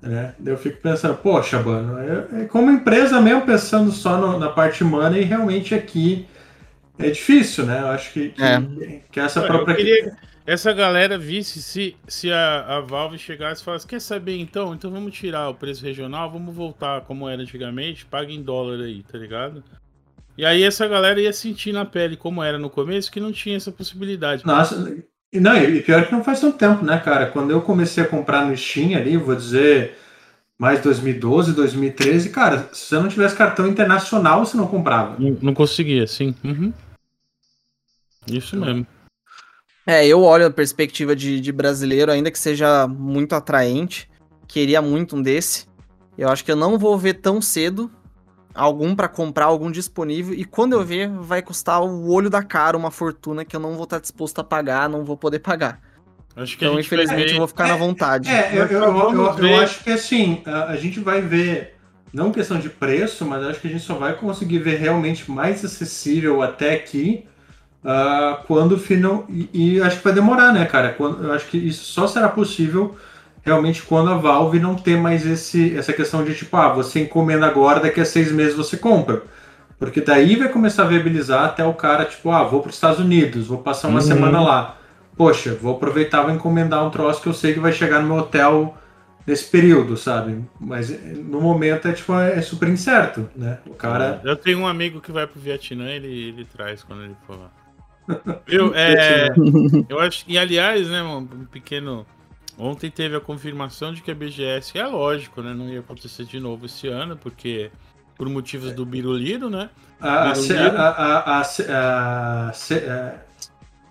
[0.02, 0.36] Né?
[0.46, 4.84] Eu fico pensando, poxa, mano, é, é como empresa mesmo pensando só no, na parte
[4.84, 6.28] humana e realmente aqui
[7.00, 7.82] é difícil, né?
[7.82, 8.62] Eu acho que, que, É.
[9.12, 9.74] que essa própria.
[9.74, 10.12] eu queria que
[10.48, 14.74] essa galera visse se, se a, a Valve chegasse e falasse: Quer saber então?
[14.74, 19.04] Então vamos tirar o preço regional, vamos voltar como era antigamente, paga em dólar aí,
[19.04, 19.62] tá ligado?
[20.38, 23.58] E aí essa galera ia sentir na pele como era no começo, que não tinha
[23.58, 24.46] essa possibilidade.
[24.46, 24.96] Nossa,
[25.34, 27.26] e não, e pior que não faz tanto tempo, né, cara?
[27.26, 29.98] Quando eu comecei a comprar no Steam ali, vou dizer
[30.58, 35.18] mais 2012, 2013, cara, se você não tivesse cartão internacional, você não comprava.
[35.20, 36.34] Não, não conseguia, sim.
[36.42, 36.72] Uhum.
[38.32, 38.88] Isso mesmo.
[39.88, 44.10] É, eu olho a perspectiva de, de brasileiro, ainda que seja muito atraente.
[44.46, 45.66] Queria muito um desse.
[46.18, 47.90] Eu acho que eu não vou ver tão cedo
[48.54, 50.34] algum pra comprar, algum disponível.
[50.34, 53.76] E quando eu ver, vai custar o olho da cara uma fortuna que eu não
[53.76, 55.80] vou estar disposto a pagar, não vou poder pagar.
[56.36, 58.30] Acho que Então, infelizmente, eu vou ficar na vontade.
[58.30, 61.76] É, eu, eu, eu, eu- acho que assim, a, a gente vai ver,
[62.14, 65.64] não questão de preço, mas acho que a gente só vai conseguir ver realmente mais
[65.64, 67.26] acessível até aqui
[67.88, 69.26] ah, quando final.
[69.30, 70.90] E, e acho que vai demorar, né, cara?
[70.90, 72.98] Quando, eu acho que isso só será possível
[73.44, 77.46] realmente quando a Valve não ter mais esse, essa questão de tipo, ah, você encomenda
[77.46, 79.24] agora, daqui a seis meses você compra.
[79.80, 83.00] Porque daí vai começar a viabilizar até o cara, tipo, ah, vou para os Estados
[83.00, 84.06] Unidos, vou passar uma Uhum.
[84.06, 84.78] semana lá.
[85.16, 88.18] Poxa, vou aproveitar, vou encomendar um troço que eu sei que vai chegar no meu
[88.18, 88.76] hotel
[89.26, 90.44] nesse período, sabe?
[90.60, 93.60] Mas no momento é tipo, é super incerto, né?
[93.66, 94.20] O cara.
[94.26, 97.52] Eu tenho um amigo que vai pro Vietnã, ele, ele traz quando ele for lá.
[98.48, 99.28] Eu, é,
[99.90, 102.06] eu acho e aliás, né, um, pequeno.
[102.58, 105.54] Ontem teve a confirmação de que a BGS é lógico, né?
[105.54, 107.70] Não ia acontecer de novo esse ano, porque
[108.16, 109.70] por motivos do Biruliro, né?
[110.02, 113.16] A, a, a, é,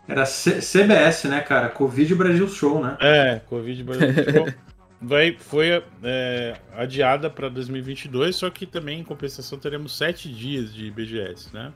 [0.09, 1.69] era CBS, né, cara?
[1.69, 2.97] Covid Brasil Show, né?
[3.01, 4.49] É, Covid Brasil Show
[5.01, 10.91] vai, foi é, adiada para 2022, só que também em compensação teremos sete dias de
[10.91, 11.73] BGS, né?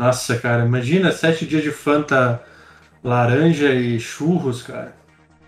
[0.00, 2.42] Nossa, cara, imagina sete dias de Fanta
[3.04, 4.96] laranja e churros, cara.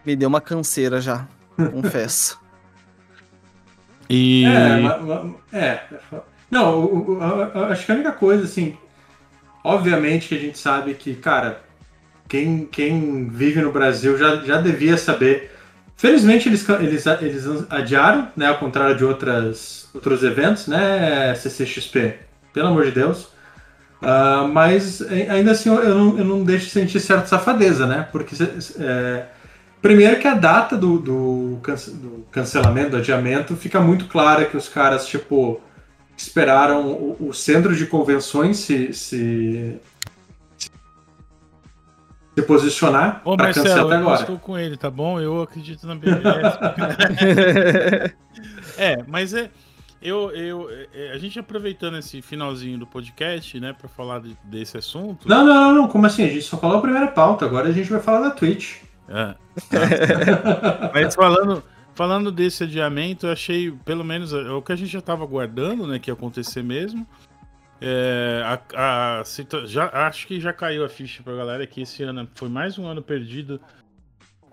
[0.05, 1.27] Me deu uma canseira já,
[1.57, 2.39] confesso.
[4.11, 5.83] E É, é.
[6.51, 7.19] Não,
[7.71, 8.77] acho que a única coisa, assim,
[9.65, 11.63] obviamente que a gente sabe que, cara,
[12.29, 15.51] quem, quem vive no Brasil já, já devia saber.
[15.97, 22.19] Felizmente eles, eles, eles adiaram, né, ao contrário de outras, outros eventos, né, CCXP,
[22.53, 23.33] pelo amor de Deus.
[24.03, 27.87] Ah, mas eh, ainda assim eu eu não, eu não deixo de sentir certa safadeza,
[27.87, 28.09] né?
[28.11, 28.35] Porque
[28.81, 29.27] é,
[29.81, 34.57] primeiro que a data do, do, cance- do cancelamento, do adiamento, fica muito clara que
[34.57, 35.61] os caras, tipo,
[36.17, 39.81] esperaram o, o centro de convenções se, se,
[42.37, 44.21] se posicionar para cancelar até eu agora.
[44.23, 45.21] estou com ele, tá bom?
[45.21, 46.59] Eu acredito na BGS.
[48.77, 49.49] é, mas é.
[50.03, 54.77] Eu, eu, é, a gente aproveitando esse finalzinho do podcast, né, pra falar de- desse
[54.77, 55.29] assunto.
[55.29, 56.25] Não, não, não, não, como assim?
[56.25, 58.79] A gente só falou a primeira pauta, agora a gente vai falar da Twitch.
[59.09, 59.35] É.
[60.93, 61.63] Mas falando,
[61.95, 65.87] falando desse adiamento, eu achei, pelo menos, é o que a gente já estava aguardando,
[65.87, 67.07] né, que ia acontecer mesmo.
[67.81, 68.43] É,
[68.75, 69.23] a, a
[69.67, 72.87] já, acho que já caiu a ficha pra galera que esse ano foi mais um
[72.87, 73.61] ano perdido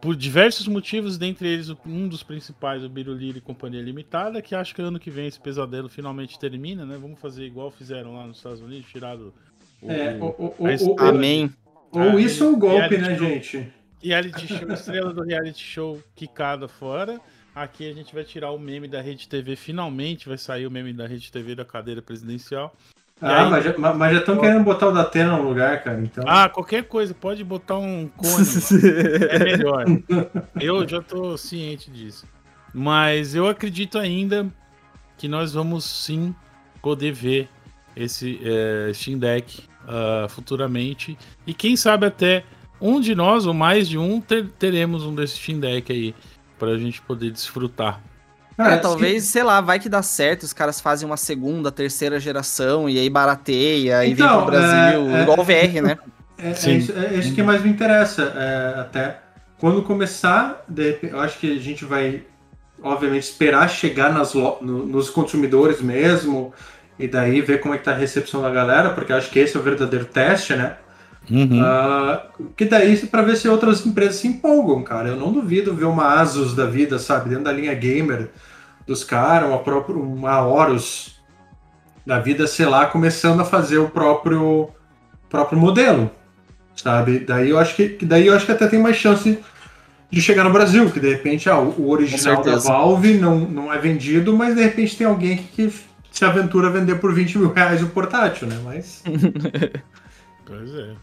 [0.02, 4.74] por diversos motivos, dentre eles um dos principais, o Biruliro e Companhia Limitada, que acho
[4.74, 6.97] que ano que vem esse pesadelo finalmente termina, né?
[7.00, 9.34] Vamos fazer igual fizeram lá nos Estados Unidos, tirado
[9.82, 11.52] o, É, o, o, o, Mas- o- o- Amém.
[11.91, 13.28] ou Ah, isso ou o golpe, reality né, show.
[13.28, 13.74] gente?
[14.02, 17.20] reality show, estrela do reality show quicada fora.
[17.54, 20.93] Aqui a gente vai tirar o meme da Rede TV, finalmente vai sair o meme
[20.93, 22.74] da Rede TV da cadeira presidencial.
[23.22, 26.00] Ah, aí- mas já, mas- já estão querendo botar o Datena no lugar, cara.
[26.02, 26.24] Então.
[26.28, 28.32] Ah, qualquer coisa, pode botar um cone,
[29.30, 29.86] é melhor.
[30.60, 32.26] Eu já tô ciente disso.
[32.74, 34.48] Mas eu acredito ainda
[35.18, 36.34] que nós vamos sim
[36.82, 37.50] poder ver
[37.96, 41.18] esse é, Steam Deck ah, futuramente.
[41.46, 42.44] E quem sabe até
[42.80, 46.16] um de nós, ou mais de um, ter- teremos um desse Steam Deck aí.
[46.58, 48.02] Pra gente poder desfrutar.
[48.60, 52.20] Cara, É, talvez, sei lá, vai que dá certo, os caras fazem uma segunda, terceira
[52.20, 55.97] geração e aí barateia e vem Então, pro Brasil, é, é- igual o VR, né?
[56.38, 59.20] É, é isso, é isso que mais me interessa, é, até.
[59.60, 60.66] Quando começar,
[61.03, 62.24] eu acho que a gente vai,
[62.84, 66.53] obviamente, esperar chegar nas, no- nos consumidores mesmo,
[66.97, 69.39] e daí ver como é que tá a recepção da galera, porque eu acho que
[69.39, 70.76] esse é o verdadeiro teste, né?
[71.30, 71.62] Uhum.
[71.62, 75.10] Ah, que daí para ver se outras empresas se empolgam, cara.
[75.10, 78.30] Eu não duvido ver uma Asus da vida, sabe, dentro da linha gamer
[78.90, 81.22] dos caras, uma própria uma Horus
[82.04, 84.70] da vida, sei lá, começando a fazer o próprio,
[85.30, 86.10] próprio modelo,
[86.76, 87.20] sabe?
[87.20, 89.38] Daí eu acho que daí eu acho que até tem mais chance
[90.10, 92.58] de chegar no Brasil, que de repente ah, o original da.
[92.58, 95.74] Valve não, não é vendido, mas de repente tem alguém que, que
[96.10, 98.60] se aventura a vender por 20 mil reais o portátil, né?
[98.66, 99.04] Mas
[100.44, 100.96] Pois é.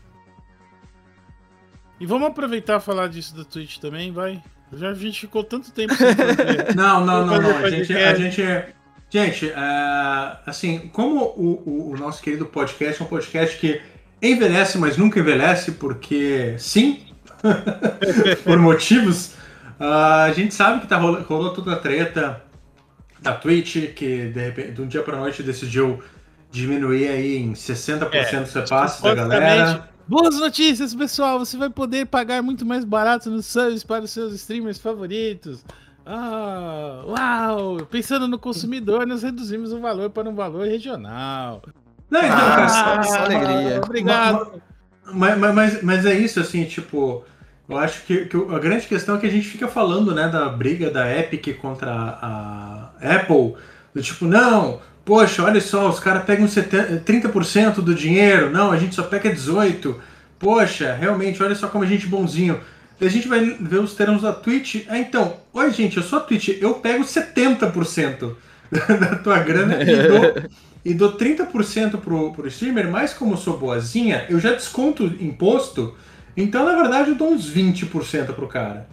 [2.01, 4.43] E vamos aproveitar e falar disso da Twitch também, vai.
[4.73, 6.75] Já a gente ficou tanto tempo sem fazer.
[6.75, 7.57] Não, não, não, não.
[7.59, 8.43] A gente, a gente,
[9.09, 13.81] gente é, assim, como o, o- o nosso querido podcast é um podcast que
[14.21, 17.07] envelhece, mas nunca envelhece, porque sim,
[18.45, 19.33] por motivos,
[19.79, 22.43] ah, a gente sabe que tá rolando, rolou toda a treta
[23.21, 26.03] da Twitch, que de, repente, de um dia pra noite decidiu
[26.51, 29.89] diminuir aí em 60% É, os repasses da galera.
[30.09, 31.39] Boas notícias, pessoal!
[31.39, 35.65] Você vai poder pagar muito mais barato nos subs para os seus streamers favoritos.
[36.05, 37.79] Ah, uau!
[37.91, 41.61] Pensando no consumidor, nós reduzimos o valor para um valor regional.
[42.09, 43.81] Não, então, Ah, cara, só- só alegria.
[43.85, 44.63] Obrigado.
[45.13, 47.25] Mas, mas, mas, mas é isso, assim, tipo,
[47.69, 50.49] eu acho que, que a grande questão é que a gente fica falando, né, da
[50.49, 53.55] briga da Epic contra a Apple,
[53.93, 58.77] do tipo, não, poxa, olha só, os caras pegam 70, 30% do dinheiro, não, a
[58.77, 59.95] gente só pega 18%,
[60.37, 62.61] poxa, realmente, olha só como a gente é bonzinho.
[62.99, 66.19] Daí a gente vai ver os termos da Twitch, ah, então, oi gente, eu sou
[66.19, 68.35] a Twitch, eu pego 70%
[68.99, 70.49] da tua grana e dou
[70.85, 75.95] e dou 30% pro, pro streamer, mas como eu sou boazinha, eu já desconto imposto,
[76.37, 78.89] então na verdade eu dou uns 20% pro cara.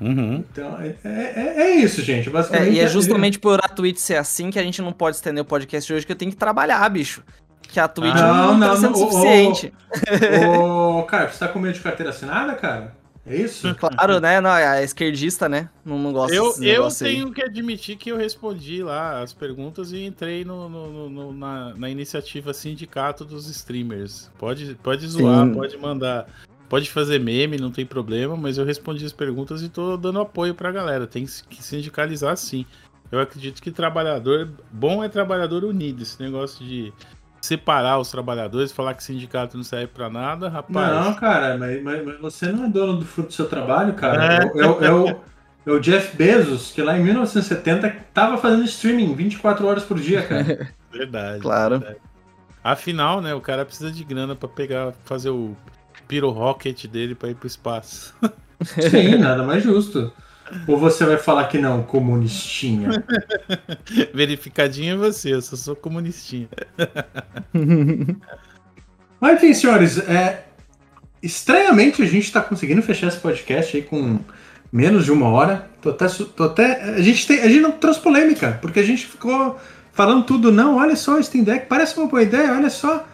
[0.00, 0.44] Uhum.
[0.50, 2.28] Então é, é, é isso, gente.
[2.28, 2.72] É, Basicamente.
[2.72, 5.44] e é justamente por a Twitch ser assim que a gente não pode estender o
[5.46, 7.22] podcast hoje, que eu tenho que trabalhar, bicho.
[7.62, 9.72] Que a Twitch Ah, não, não, tá sendo não, ô, suficiente.
[10.58, 12.96] Ô, cara, você tá com medo de carteira assinada, cara?
[13.26, 13.72] É isso?
[13.76, 14.40] Claro, né?
[14.40, 15.68] Não, é a esquerdista, né?
[15.84, 17.14] Não, não gosta Eu, eu negócios aí.
[17.16, 21.32] tenho que admitir que eu respondi lá as perguntas e entrei no, no- no- no-
[21.32, 24.30] na, na iniciativa Sindicato dos Streamers.
[24.38, 25.54] Pode, pode zoar, Sim.
[25.54, 26.26] pode mandar,
[26.70, 30.54] pode fazer meme, não tem problema, mas eu respondi as perguntas e tô dando apoio
[30.54, 31.06] pra galera.
[31.06, 32.64] Tem que sindicalizar sim.
[33.12, 34.48] Eu acredito que trabalhador.
[34.70, 36.00] Bom é trabalhador unido.
[36.02, 36.92] Esse negócio de
[37.42, 41.04] separar os trabalhadores, falar que sindicato não serve pra nada, rapaz.
[41.06, 44.34] Não, cara, mas, mas- mas você não é dono do fruto do seu trabalho, cara.
[44.34, 44.60] É.
[44.62, 45.16] É, o- é o-
[45.66, 50.22] é o, Jeff Bezos, que lá em 1970 tava fazendo streaming 24 horas por dia,
[50.22, 50.70] cara.
[50.92, 51.40] Verdade.
[51.40, 51.78] Claro.
[51.80, 52.00] verdade.
[52.62, 55.56] Afinal, né, o cara precisa de grana pra pegar, fazer o
[56.10, 58.12] Pyro Rocket dele pra ir pro espaço.
[58.90, 60.12] Sim, nada mais justo.
[60.66, 63.04] Ou você vai falar que não, comunistinha?
[64.12, 66.48] Verificadinho é você, eu só sou comunistinha.
[69.20, 70.46] Mas enfim, senhores, é,
[71.22, 74.18] estranhamente a gente tá conseguindo fechar esse podcast aí com
[74.72, 75.70] menos de uma hora.
[75.80, 79.06] Tô até, tô até, a, gente tem, a gente não trouxe polêmica, porque a gente
[79.06, 79.60] ficou
[79.92, 83.06] falando tudo, não, olha só, Steam Deck parece uma boa ideia, olha só,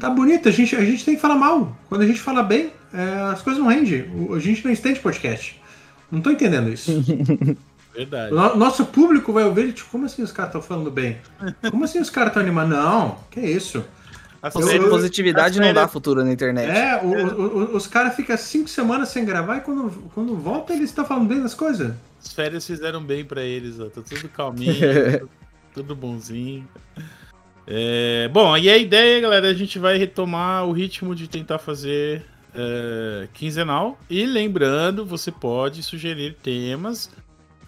[0.00, 1.76] tá bonito, a gente, a gente tem que falar mal.
[1.88, 4.98] Quando a gente fala bem, é, as coisas não rendem, O- a gente não estende
[5.00, 5.60] podcast.
[6.10, 6.90] Não tô entendendo isso.
[7.94, 8.32] Verdade.
[8.34, 11.18] No- nosso público vai ouvir, tipo, como assim os caras estão falando bem?
[11.70, 12.74] Como assim os caras estão animando?
[12.74, 13.84] Não, que isso?
[14.54, 16.70] Eu- eu- Positividade as não dá futuro na internet.
[16.70, 20.72] É, o- o- o- os caras ficam cinco semanas sem gravar e quando, quando volta
[20.72, 21.92] eles estão falando bem das coisas.
[22.24, 23.86] As férias fizeram bem pra eles, ó.
[23.90, 25.30] Tá tudo calminho, tudo-
[25.74, 26.66] tudo bonzinho.
[27.72, 32.26] É, bom, e a ideia, galera, a gente vai retomar o ritmo de tentar fazer
[32.52, 33.96] é, quinzenal.
[34.10, 37.08] E lembrando, você pode sugerir temas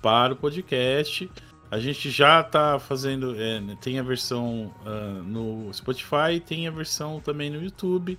[0.02, 1.30] para o podcast.
[1.70, 3.40] A gente já tá fazendo.
[3.40, 8.18] é, tem a versão ah, no Spotify, tem a versão também no YouTube.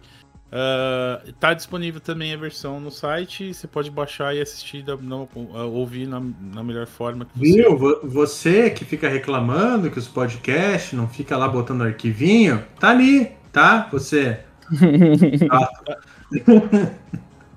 [0.55, 3.51] Ah, tá disponível também a versão no site.
[3.51, 7.63] Você pode baixar e assistir, da- não, ah, ouvir na, na melhor forma que você.
[7.63, 7.75] Viu?
[7.75, 13.31] Vo- Você que fica reclamando que os podcasts não fica lá botando arquivinho, tá ali,
[13.51, 13.89] tá?
[13.91, 14.41] Você.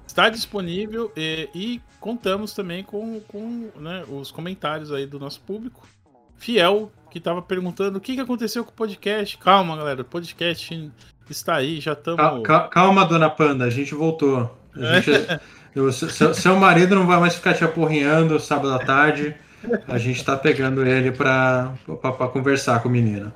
[0.07, 5.87] Está disponível e, e contamos também com, com né, os comentários aí do nosso público.
[6.39, 9.37] Fiel, que estava perguntando o que, que aconteceu com o podcast.
[9.39, 10.91] Calma, galera, o podcast
[11.31, 12.43] está aí, já estamos.
[12.43, 14.57] cal- Calma, dona Panda, a gente voltou.
[14.75, 15.11] A gente-
[15.81, 19.35] o seu, seu marido não vai mais ficar te apurrinhando sábado à tarde.
[19.89, 23.33] A gente tá pegando ele pra, pra, pra conversar com o menino.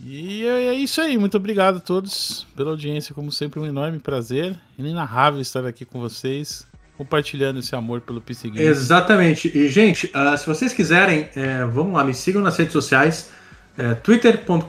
[0.00, 3.98] E é é isso aí, muito obrigado a todos pela audiência, como sempre, um enorme
[3.98, 4.56] prazer.
[4.78, 6.66] Inenarrável estar aqui com vocês,
[6.98, 8.60] compartilhando esse amor pelo PC Games.
[8.60, 9.56] Exatamente.
[9.56, 13.30] E, gente, ah, se vocês quiserem, é, vamos lá, me sigam nas redes sociais.
[13.78, 14.64] É, twitter.com.br.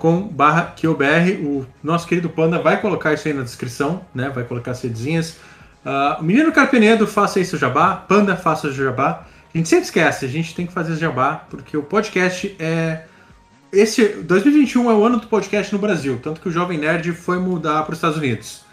[1.43, 4.29] O nosso querido Panda vai colocar isso aí na descrição, né?
[4.29, 5.37] Vai colocar as redezinhas.
[5.83, 7.95] Ah, o menino Carpenedo, faça seu jabá.
[7.95, 9.25] Panda, faça o jabá.
[9.51, 13.01] A gente sempre esquece, a gente tem que fazer jabá, porque o podcast é
[13.71, 17.39] esse 2021 é o ano do podcast no Brasil, tanto que o Jovem Nerd foi
[17.39, 18.68] mudar para os Estados Unidos.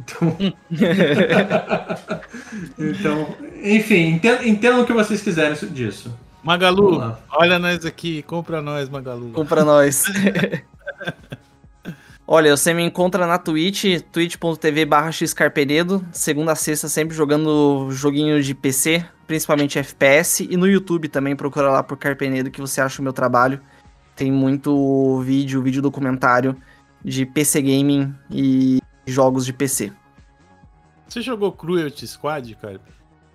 [0.00, 0.36] Então,
[2.78, 6.12] então enfim, entendam, entendam o que vocês quiserem disso.
[6.42, 9.32] Magalu, olha nós aqui, compra nós, Magalu.
[9.32, 10.04] Compra nós.
[12.32, 18.40] Olha, você me encontra na Twitch, twitch.tv barra xcarpenedo, segunda a sexta sempre jogando joguinho
[18.40, 23.00] de PC, principalmente FPS, e no YouTube também procura lá por Carpenedo que você acha
[23.00, 23.60] o meu trabalho.
[24.14, 26.56] Tem muito vídeo, vídeo documentário
[27.04, 29.92] de PC Gaming e jogos de PC.
[31.08, 32.80] Você jogou Cruelty Squad, cara?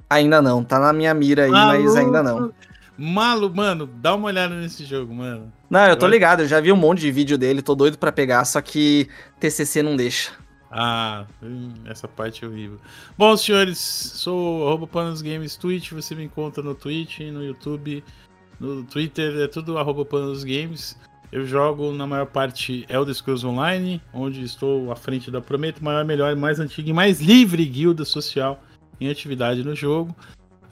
[0.10, 2.54] Ainda não, tá na minha mira aí, mas ainda não.
[2.98, 5.52] Malu, mano, dá uma olhada nesse jogo, mano.
[5.70, 8.12] Não, eu tô ligado, eu já vi um monte de vídeo dele, tô doido pra
[8.12, 9.10] pegar, só que
[9.40, 10.32] TCC não deixa.
[10.72, 12.80] Ah, hum, essa parte é horrível.
[13.18, 18.04] Bom, senhores, sou o arroba Panos Games Twitch, você me encontra no Twitch, no YouTube,
[18.60, 20.98] no Twitter, é tudo arroba Panos Games.
[21.32, 26.06] Eu jogo na maior parte Elder Scrolls Online, onde estou à frente da Prometo, maior,
[26.06, 28.64] melhor, mais antiga e mais livre guilda social
[29.00, 30.16] em atividade no jogo.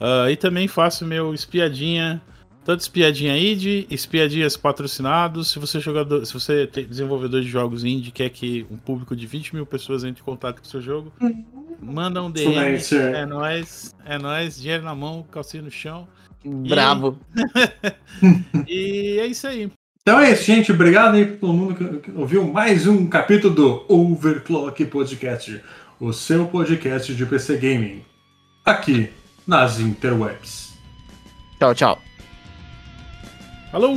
[0.00, 2.20] Ah, e também faço meu espiadinha,
[2.64, 5.50] tanto espiadinha indie, espiadinhas patrocinados.
[5.50, 9.14] Se você é jogador, se você é desenvolvedor de jogos indie quer que um público
[9.14, 11.12] de 20 mil pessoas entre em contato com o seu jogo,
[11.80, 12.54] manda um DM.
[13.14, 16.06] É nóis, é nóis, dinheiro na mão, calcinha no chão.
[16.44, 17.18] Bravo.
[18.68, 19.70] E é isso aí.
[20.06, 20.70] Então é isso, gente.
[20.70, 25.62] Obrigado aí pra todo mundo que que ouviu mais um capítulo do Overclock Podcast,
[25.98, 28.04] o seu podcast de PC Gaming,
[28.62, 29.10] aqui
[29.46, 30.74] nas interwebs.
[31.58, 32.02] Tchau, tchau.
[33.72, 33.96] Falou!